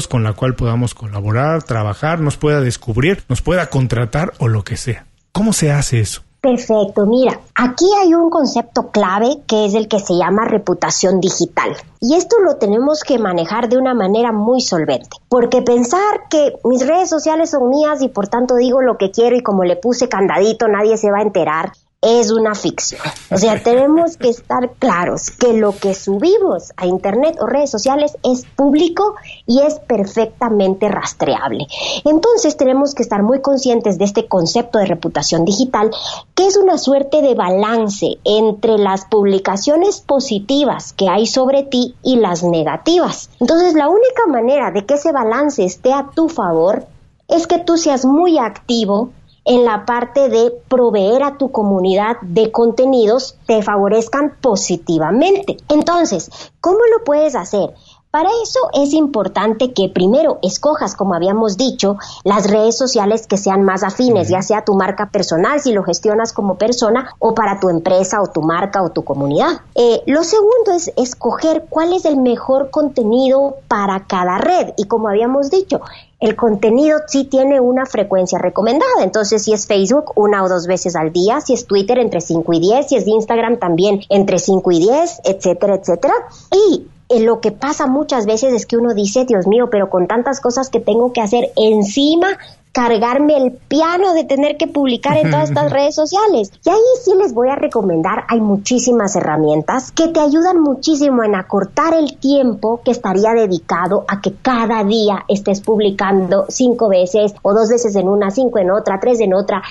[0.09, 4.77] con la cual podamos colaborar, trabajar, nos pueda descubrir, nos pueda contratar o lo que
[4.77, 5.07] sea.
[5.33, 6.22] ¿Cómo se hace eso?
[6.40, 11.77] Perfecto, mira, aquí hay un concepto clave que es el que se llama reputación digital.
[12.01, 16.87] Y esto lo tenemos que manejar de una manera muy solvente, porque pensar que mis
[16.87, 20.09] redes sociales son mías y por tanto digo lo que quiero y como le puse
[20.09, 23.00] candadito nadie se va a enterar, es una ficción.
[23.30, 28.16] O sea, tenemos que estar claros que lo que subimos a Internet o redes sociales
[28.22, 31.66] es público y es perfectamente rastreable.
[32.04, 35.90] Entonces tenemos que estar muy conscientes de este concepto de reputación digital,
[36.34, 42.16] que es una suerte de balance entre las publicaciones positivas que hay sobre ti y
[42.16, 43.30] las negativas.
[43.40, 46.86] Entonces la única manera de que ese balance esté a tu favor
[47.28, 49.11] es que tú seas muy activo
[49.49, 55.57] en la parte de proveer a tu comunidad de contenidos te favorezcan positivamente.
[55.70, 56.30] Entonces,
[56.61, 57.74] ¿cómo lo puedes hacer?
[58.11, 63.64] Para eso es importante que primero escojas, como habíamos dicho, las redes sociales que sean
[63.64, 67.68] más afines, ya sea tu marca personal, si lo gestionas como persona, o para tu
[67.68, 69.61] empresa o tu marca o tu comunidad.
[69.74, 74.72] Eh, lo segundo es escoger cuál es el mejor contenido para cada red.
[74.78, 75.82] Y como habíamos dicho,
[76.21, 79.03] el contenido sí tiene una frecuencia recomendada.
[79.03, 82.53] Entonces, si es Facebook, una o dos veces al día, si es Twitter, entre 5
[82.53, 86.14] y 10, si es Instagram, también entre 5 y 10, etcétera, etcétera.
[86.53, 90.06] Y eh, lo que pasa muchas veces es que uno dice, Dios mío, pero con
[90.06, 92.38] tantas cosas que tengo que hacer encima,
[92.72, 96.52] cargarme el piano de tener que publicar en todas estas redes sociales.
[96.64, 101.34] Y ahí sí les voy a recomendar, hay muchísimas herramientas que te ayudan muchísimo en
[101.34, 107.54] acortar el tiempo que estaría dedicado a que cada día estés publicando cinco veces o
[107.54, 109.62] dos veces en una, cinco en otra, tres en otra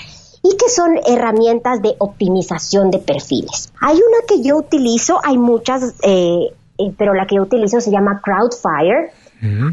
[0.44, 3.72] y que son herramientas de optimización de perfiles.
[3.80, 7.92] Hay una que yo utilizo, hay muchas eh, eh, pero la que yo utilizo se
[7.92, 9.12] llama Crowdfire.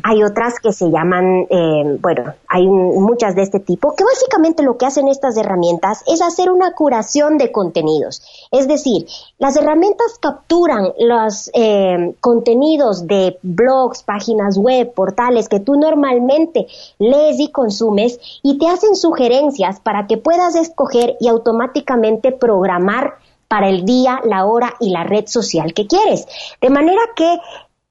[0.03, 4.77] Hay otras que se llaman, eh, bueno, hay muchas de este tipo, que básicamente lo
[4.77, 8.21] que hacen estas herramientas es hacer una curación de contenidos.
[8.51, 9.07] Es decir,
[9.39, 16.67] las herramientas capturan los eh, contenidos de blogs, páginas web, portales que tú normalmente
[16.99, 23.15] lees y consumes y te hacen sugerencias para que puedas escoger y automáticamente programar
[23.49, 26.27] para el día, la hora y la red social que quieres.
[26.61, 27.39] De manera que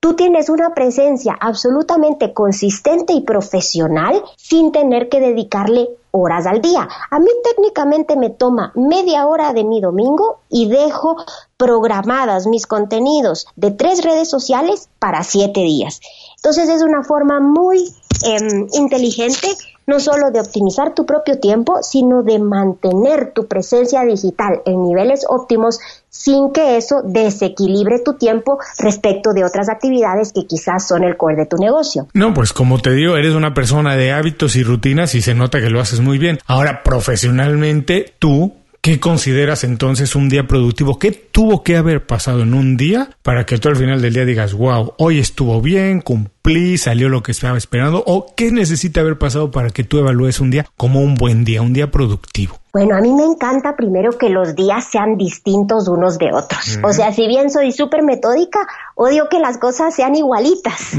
[0.04, 6.90] tú tienes una presencia absolutamente consistente y profesional sin tener que dedicarle horas al día.
[7.10, 11.16] A mí técnicamente me toma media hora de mi domingo y dejo
[11.56, 16.02] programadas mis contenidos de tres redes sociales para siete días.
[16.36, 17.96] Entonces es una forma muy
[18.26, 19.48] em, inteligente
[19.88, 25.26] no solo de optimizar tu propio tiempo, sino de mantener tu presencia digital en niveles
[25.28, 25.80] óptimos
[26.10, 31.36] sin que eso desequilibre tu tiempo respecto de otras actividades que quizás son el core
[31.36, 32.08] de tu negocio.
[32.14, 35.60] No, pues como te digo, eres una persona de hábitos y rutinas y se nota
[35.60, 36.40] que lo haces muy bien.
[36.46, 38.54] Ahora, profesionalmente, tú
[38.84, 41.00] ¿Qué consideras entonces un día productivo?
[41.00, 44.26] ¿Qué tuvo que haber pasado en un día para que tú al final del día
[44.26, 46.34] digas, wow, hoy estuvo bien, cumplí,
[46.78, 48.04] salió lo que estaba esperando?
[48.06, 51.62] ¿O qué necesita haber pasado para que tú evalúes un día como un buen día,
[51.62, 52.60] un día productivo?
[52.74, 56.80] Bueno, a mí me encanta primero que los días sean distintos unos de otros.
[56.84, 60.94] O sea, si bien soy súper metódica, odio que las cosas sean igualitas.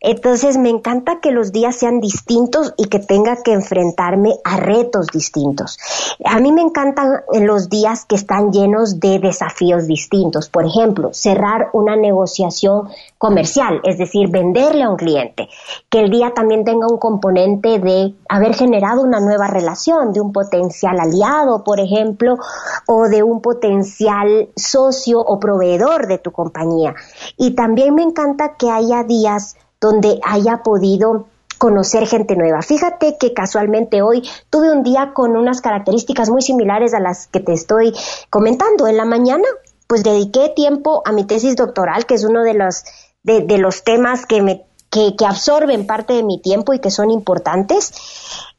[0.00, 5.06] Entonces, me encanta que los días sean distintos y que tenga que enfrentarme a retos
[5.06, 5.78] distintos.
[6.26, 10.50] A mí me encantan los días que están llenos de desafíos distintos.
[10.50, 14.28] Por ejemplo, cerrar una negociación comercial, es decir,
[14.68, 15.48] a un cliente.
[15.88, 20.32] Que el día también tenga un componente de haber generado una nueva relación, de un
[20.32, 22.36] potencial aliado, por ejemplo,
[22.86, 26.94] o de un potencial socio o proveedor de tu compañía.
[27.36, 31.26] Y también me encanta que haya días donde haya podido
[31.58, 32.62] conocer gente nueva.
[32.62, 37.40] Fíjate que casualmente hoy tuve un día con unas características muy similares a las que
[37.40, 37.92] te estoy
[38.30, 38.86] comentando.
[38.86, 39.44] En la mañana,
[39.88, 42.84] pues dediqué tiempo a mi tesis doctoral, que es uno de los,
[43.28, 47.92] de, los temas que me que, absorben parte de mi tiempo y que son importantes.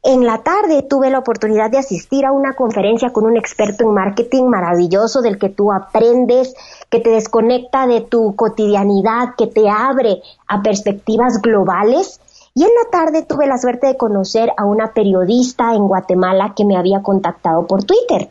[0.02, 3.92] En la tarde tuve la oportunidad de asistir a una conferencia con un experto en
[3.92, 6.54] marketing maravilloso del que tú aprendes,
[6.88, 12.20] que te desconecta de tu cotidianidad, que te abre a perspectivas globales.
[12.54, 16.64] Y en la tarde tuve la suerte de conocer a una periodista en Guatemala que
[16.64, 18.30] me había contactado por Twitter.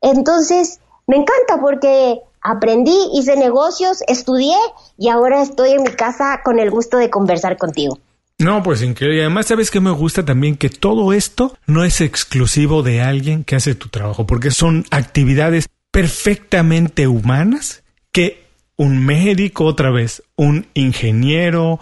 [0.00, 4.56] Entonces, me encanta porque aprendí, hice negocios, estudié
[4.98, 7.98] y ahora estoy en mi casa con el gusto de conversar contigo.
[8.38, 9.20] No, pues increíble.
[9.20, 13.56] Además, sabes que me gusta también que todo esto no es exclusivo de alguien que
[13.56, 17.82] hace tu trabajo, porque son actividades perfectamente humanas
[18.12, 21.80] que un médico, otra vez, un ingeniero,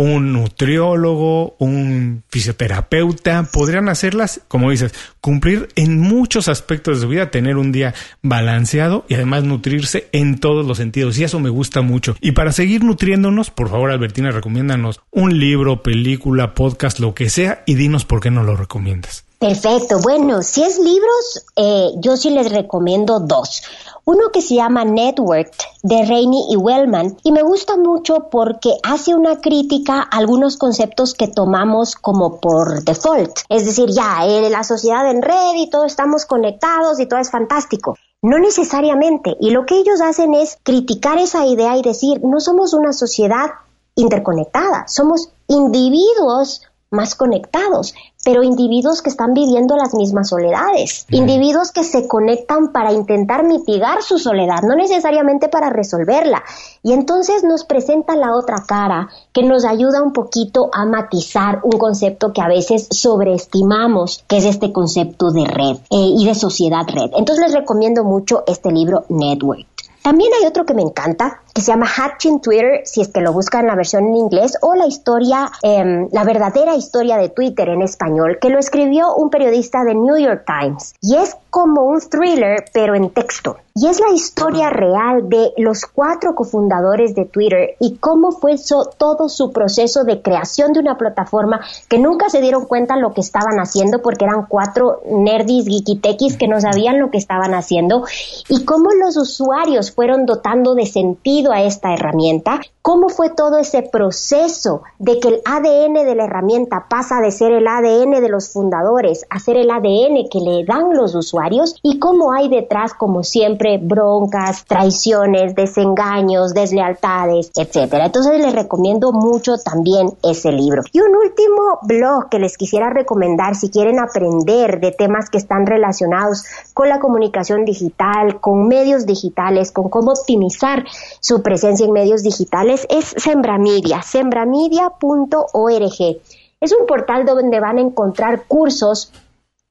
[0.00, 7.30] un nutriólogo, un fisioterapeuta, podrían hacerlas, como dices, cumplir en muchos aspectos de su vida,
[7.30, 7.92] tener un día
[8.22, 11.18] balanceado y además nutrirse en todos los sentidos.
[11.18, 12.16] Y eso me gusta mucho.
[12.22, 17.62] Y para seguir nutriéndonos, por favor, Albertina, recomiéndanos un libro, película, podcast, lo que sea,
[17.66, 19.29] y dinos por qué no lo recomiendas.
[19.40, 20.00] Perfecto.
[20.02, 23.62] Bueno, si es libros, eh, yo sí les recomiendo dos.
[24.04, 29.14] Uno que se llama Networked de Rainey y Wellman y me gusta mucho porque hace
[29.14, 33.30] una crítica a algunos conceptos que tomamos como por default.
[33.48, 37.30] Es decir, ya, eh, la sociedad en red y todos estamos conectados y todo es
[37.30, 37.96] fantástico.
[38.20, 39.38] No necesariamente.
[39.40, 43.46] Y lo que ellos hacen es criticar esa idea y decir, no somos una sociedad
[43.94, 46.60] interconectada, somos individuos
[46.90, 47.94] más conectados,
[48.24, 54.02] pero individuos que están viviendo las mismas soledades, individuos que se conectan para intentar mitigar
[54.02, 56.42] su soledad, no necesariamente para resolverla.
[56.82, 61.78] Y entonces nos presenta la otra cara que nos ayuda un poquito a matizar un
[61.78, 66.86] concepto que a veces sobreestimamos, que es este concepto de red eh, y de sociedad
[66.86, 67.10] red.
[67.16, 69.66] Entonces les recomiendo mucho este libro Network.
[70.02, 73.32] También hay otro que me encanta, que se llama Hatching Twitter, si es que lo
[73.32, 77.82] buscan la versión en inglés, o la historia, em, la verdadera historia de Twitter en
[77.82, 80.94] español, que lo escribió un periodista de New York Times.
[81.00, 83.56] Y es como un thriller, pero en texto.
[83.74, 88.56] Y es la historia real de los cuatro cofundadores de Twitter y cómo fue
[88.98, 93.20] todo su proceso de creación de una plataforma que nunca se dieron cuenta lo que
[93.20, 98.04] estaban haciendo porque eran cuatro nerdis, geekitekis que no sabían lo que estaban haciendo
[98.48, 103.82] y cómo los usuarios fueron dotando de sentido a esta herramienta, cómo fue todo ese
[103.82, 108.52] proceso de que el ADN de la herramienta pasa de ser el ADN de los
[108.52, 113.22] fundadores a ser el ADN que le dan los usuarios y cómo hay detrás, como
[113.22, 118.06] siempre, broncas, traiciones, desengaños, deslealtades, etcétera.
[118.06, 120.82] Entonces les recomiendo mucho también ese libro.
[120.92, 125.66] Y un último blog que les quisiera recomendar si quieren aprender de temas que están
[125.66, 130.84] relacionados con la comunicación digital, con medios digitales, con cómo optimizar
[131.30, 136.20] su presencia en medios digitales es Sembramidia, sembramidia.org.
[136.60, 139.12] Es un portal donde van a encontrar cursos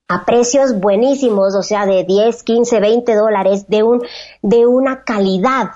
[0.08, 4.02] a precios buenísimos, o sea, de 10, 15, 20 dólares, de, un,
[4.42, 5.72] de una calidad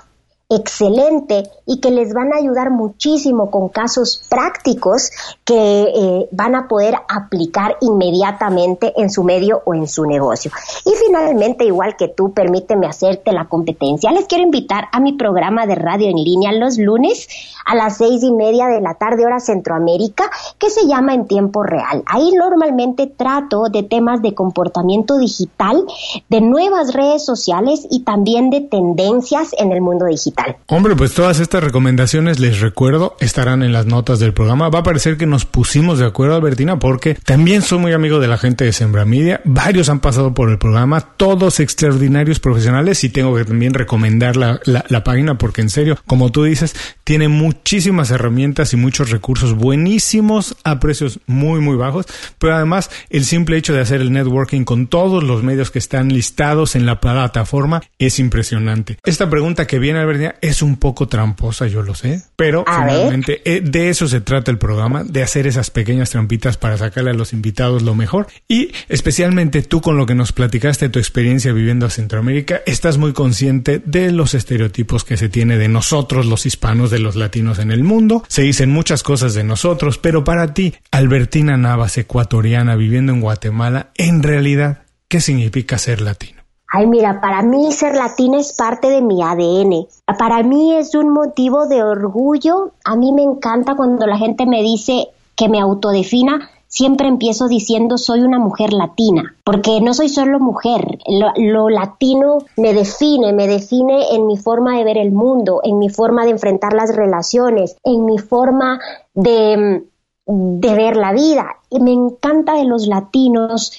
[0.55, 5.11] excelente y que les van a ayudar muchísimo con casos prácticos
[5.45, 10.51] que eh, van a poder aplicar inmediatamente en su medio o en su negocio.
[10.85, 14.11] Y finalmente, igual que tú, permíteme hacerte la competencia.
[14.11, 17.27] Les quiero invitar a mi programa de radio en línea los lunes
[17.65, 21.63] a las seis y media de la tarde hora Centroamérica que se llama En Tiempo
[21.63, 22.03] Real.
[22.05, 25.85] Ahí normalmente trato de temas de comportamiento digital,
[26.29, 30.42] de nuevas redes sociales y también de tendencias en el mundo digital.
[30.67, 34.69] Hombre, pues todas estas recomendaciones, les recuerdo, estarán en las notas del programa.
[34.69, 38.27] Va a parecer que nos pusimos de acuerdo, Albertina, porque también soy muy amigo de
[38.27, 39.41] la gente de Sembra Media.
[39.45, 44.59] Varios han pasado por el programa, todos extraordinarios profesionales y tengo que también recomendar la,
[44.65, 50.55] la página porque en serio, como tú dices, tiene muchísimas herramientas y muchos recursos buenísimos
[50.63, 52.05] a precios muy, muy bajos.
[52.37, 56.09] Pero además, el simple hecho de hacer el networking con todos los medios que están
[56.09, 58.97] listados en la plataforma es impresionante.
[59.03, 63.61] Esta pregunta que viene, Albertina, es un poco tramposa, yo lo sé, pero finalmente eh,
[63.61, 67.33] de eso se trata el programa, de hacer esas pequeñas trampitas para sacarle a los
[67.33, 68.27] invitados lo mejor.
[68.47, 73.13] Y especialmente tú con lo que nos platicaste tu experiencia viviendo a Centroamérica, estás muy
[73.13, 77.71] consciente de los estereotipos que se tiene de nosotros los hispanos, de los latinos en
[77.71, 83.13] el mundo, se dicen muchas cosas de nosotros, pero para ti, Albertina Navas, ecuatoriana viviendo
[83.13, 86.42] en Guatemala, en realidad, ¿qué significa ser latino?
[86.75, 89.85] Ay, mira, para mí ser latina es parte de mi ADN.
[90.17, 92.71] Para mí es un motivo de orgullo.
[92.83, 96.49] A mí me encanta cuando la gente me dice que me autodefina.
[96.65, 100.97] Siempre empiezo diciendo soy una mujer latina, porque no soy solo mujer.
[101.37, 105.89] Lo, latino me define, me define en mi forma de ver el mundo, en mi
[105.89, 108.79] forma de enfrentar las relaciones, en mi forma
[109.13, 109.83] de,
[110.25, 111.57] de ver la vida.
[111.69, 113.73] Y me encanta de los latinos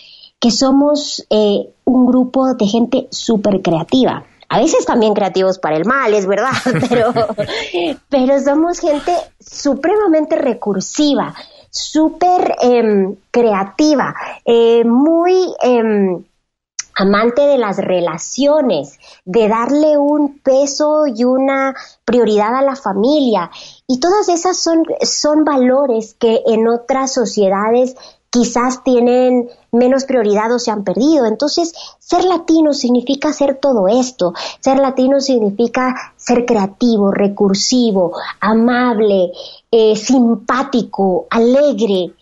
[0.44, 4.26] que somos eh, un grupo de gente súper creativa.
[4.50, 6.52] A veces también creativos para el mal, es verdad,
[6.90, 7.14] pero,
[8.10, 11.34] pero somos gente supremamente recursiva,
[11.70, 14.14] súper em, creativa,
[14.44, 16.22] eh, muy em,
[16.94, 21.74] amante de las relaciones, de darle un peso y una
[22.04, 23.50] prioridad a la familia.
[23.86, 27.96] Y todas esas son, son valores que en otras sociedades
[28.34, 31.24] quizás tienen menos prioridad o se han perdido.
[31.24, 34.34] Entonces, ser latino significa hacer todo esto.
[34.58, 38.10] Ser latino significa ser creativo, recursivo,
[38.40, 39.30] amable,
[39.70, 42.12] eh, simpático, alegre.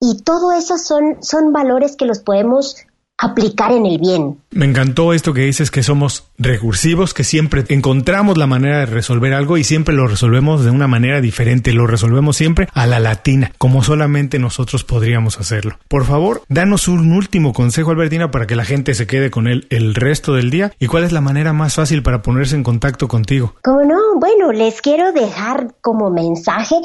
[0.00, 2.74] Y todo eso son, son valores que los podemos
[3.22, 4.38] aplicar en el bien.
[4.50, 9.32] Me encantó esto que dices que somos recursivos, que siempre encontramos la manera de resolver
[9.32, 13.52] algo y siempre lo resolvemos de una manera diferente, lo resolvemos siempre a la latina,
[13.56, 15.78] como solamente nosotros podríamos hacerlo.
[15.88, 19.66] Por favor, danos un último consejo, Albertina, para que la gente se quede con él
[19.70, 23.08] el resto del día y cuál es la manera más fácil para ponerse en contacto
[23.08, 23.54] contigo.
[23.62, 26.76] Como no, bueno, les quiero dejar como mensaje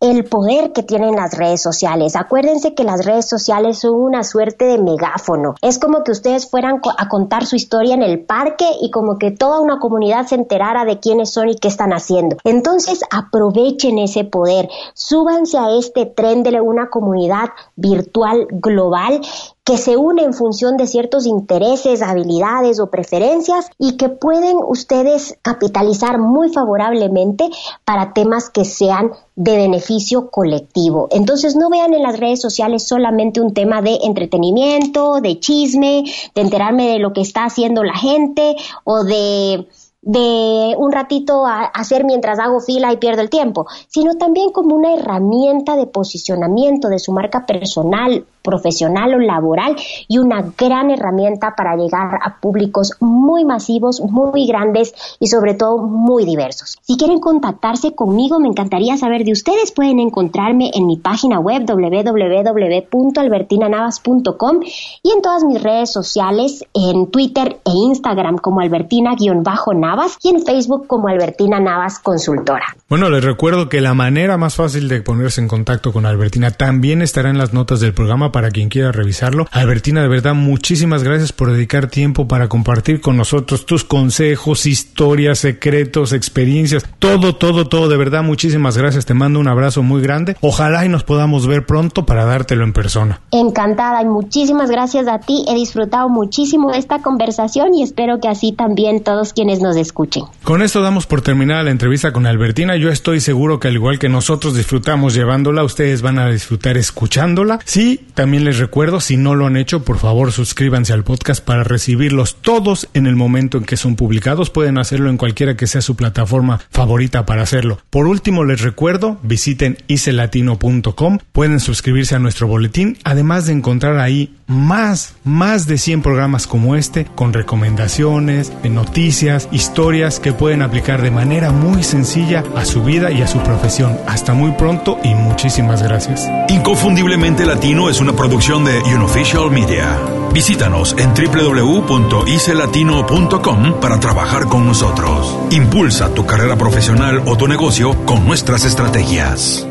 [0.00, 2.16] el poder que tienen las redes sociales.
[2.16, 5.54] Acuérdense que las redes sociales son una suerte de megáfono.
[5.62, 9.30] Es como que ustedes fueran a contar su historia en el parque y como que
[9.30, 12.38] toda una comunidad se enterara de quiénes son y qué están haciendo.
[12.42, 19.20] Entonces aprovechen ese poder, súbanse a este tren de una comunidad virtual global
[19.64, 25.38] que se une en función de ciertos intereses, habilidades o preferencias y que pueden ustedes
[25.40, 27.48] capitalizar muy favorablemente
[27.84, 31.08] para temas que sean de beneficio colectivo.
[31.10, 36.04] Entonces no vean en las redes sociales solamente un tema de entretenimiento, de chisme,
[36.34, 39.66] de enterarme de lo que está haciendo la gente o de
[40.04, 44.76] de un ratito a hacer mientras hago fila y pierdo el tiempo, sino también como
[44.76, 49.76] una herramienta de posicionamiento de su marca personal, profesional o laboral
[50.06, 55.78] y una gran herramienta para llegar a públicos muy masivos, muy grandes y sobre todo
[55.78, 56.76] muy diversos.
[56.82, 59.72] Si quieren contactarse conmigo, me encantaría saber de ustedes.
[59.72, 64.60] Pueden encontrarme en mi página web www.albertinanavas.com
[65.02, 70.86] y en todas mis redes sociales, en Twitter e Instagram como Albertina-Navas y en Facebook
[70.86, 72.66] como Albertina Navas Consultora.
[72.88, 77.02] Bueno, les recuerdo que la manera más fácil de ponerse en contacto con Albertina también
[77.02, 79.46] estará en las notas del programa para quien quiera revisarlo.
[79.52, 85.38] Albertina, de verdad, muchísimas gracias por dedicar tiempo para compartir con nosotros tus consejos, historias,
[85.38, 87.88] secretos, experiencias, todo, todo, todo.
[87.88, 89.06] De verdad, muchísimas gracias.
[89.06, 90.36] Te mando un abrazo muy grande.
[90.40, 93.20] Ojalá y nos podamos ver pronto para dártelo en persona.
[93.30, 95.44] Encantada y muchísimas gracias a ti.
[95.48, 100.24] He disfrutado muchísimo de esta conversación y espero que así también todos quienes nos escuchen.
[100.42, 102.76] Con esto damos por terminada la entrevista con Albertina.
[102.76, 107.60] Yo estoy seguro que al igual que nosotros disfrutamos llevándola, ustedes van a disfrutar escuchándola.
[107.64, 111.64] Sí, también les recuerdo, si no lo han hecho, por favor suscríbanse al podcast para
[111.64, 114.50] recibirlos todos en el momento en que son publicados.
[114.50, 117.78] Pueden hacerlo en cualquiera que sea su plataforma favorita para hacerlo.
[117.90, 124.34] Por último, les recuerdo, visiten icelatino.com, pueden suscribirse a nuestro boletín, además de encontrar ahí
[124.46, 131.10] más, más de 100 programas como este, con recomendaciones, noticias, historias que pueden aplicar de
[131.10, 133.98] manera muy sencilla a su vida y a su profesión.
[134.06, 136.28] Hasta muy pronto y muchísimas gracias.
[136.48, 139.98] Inconfundiblemente Latino es una producción de Unofficial Media.
[140.32, 145.38] Visítanos en www.icelatino.com para trabajar con nosotros.
[145.50, 149.68] Impulsa tu carrera profesional o tu negocio con nuestras estrategias.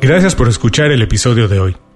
[0.00, 1.76] Gracias por escuchar el episodio de hoy.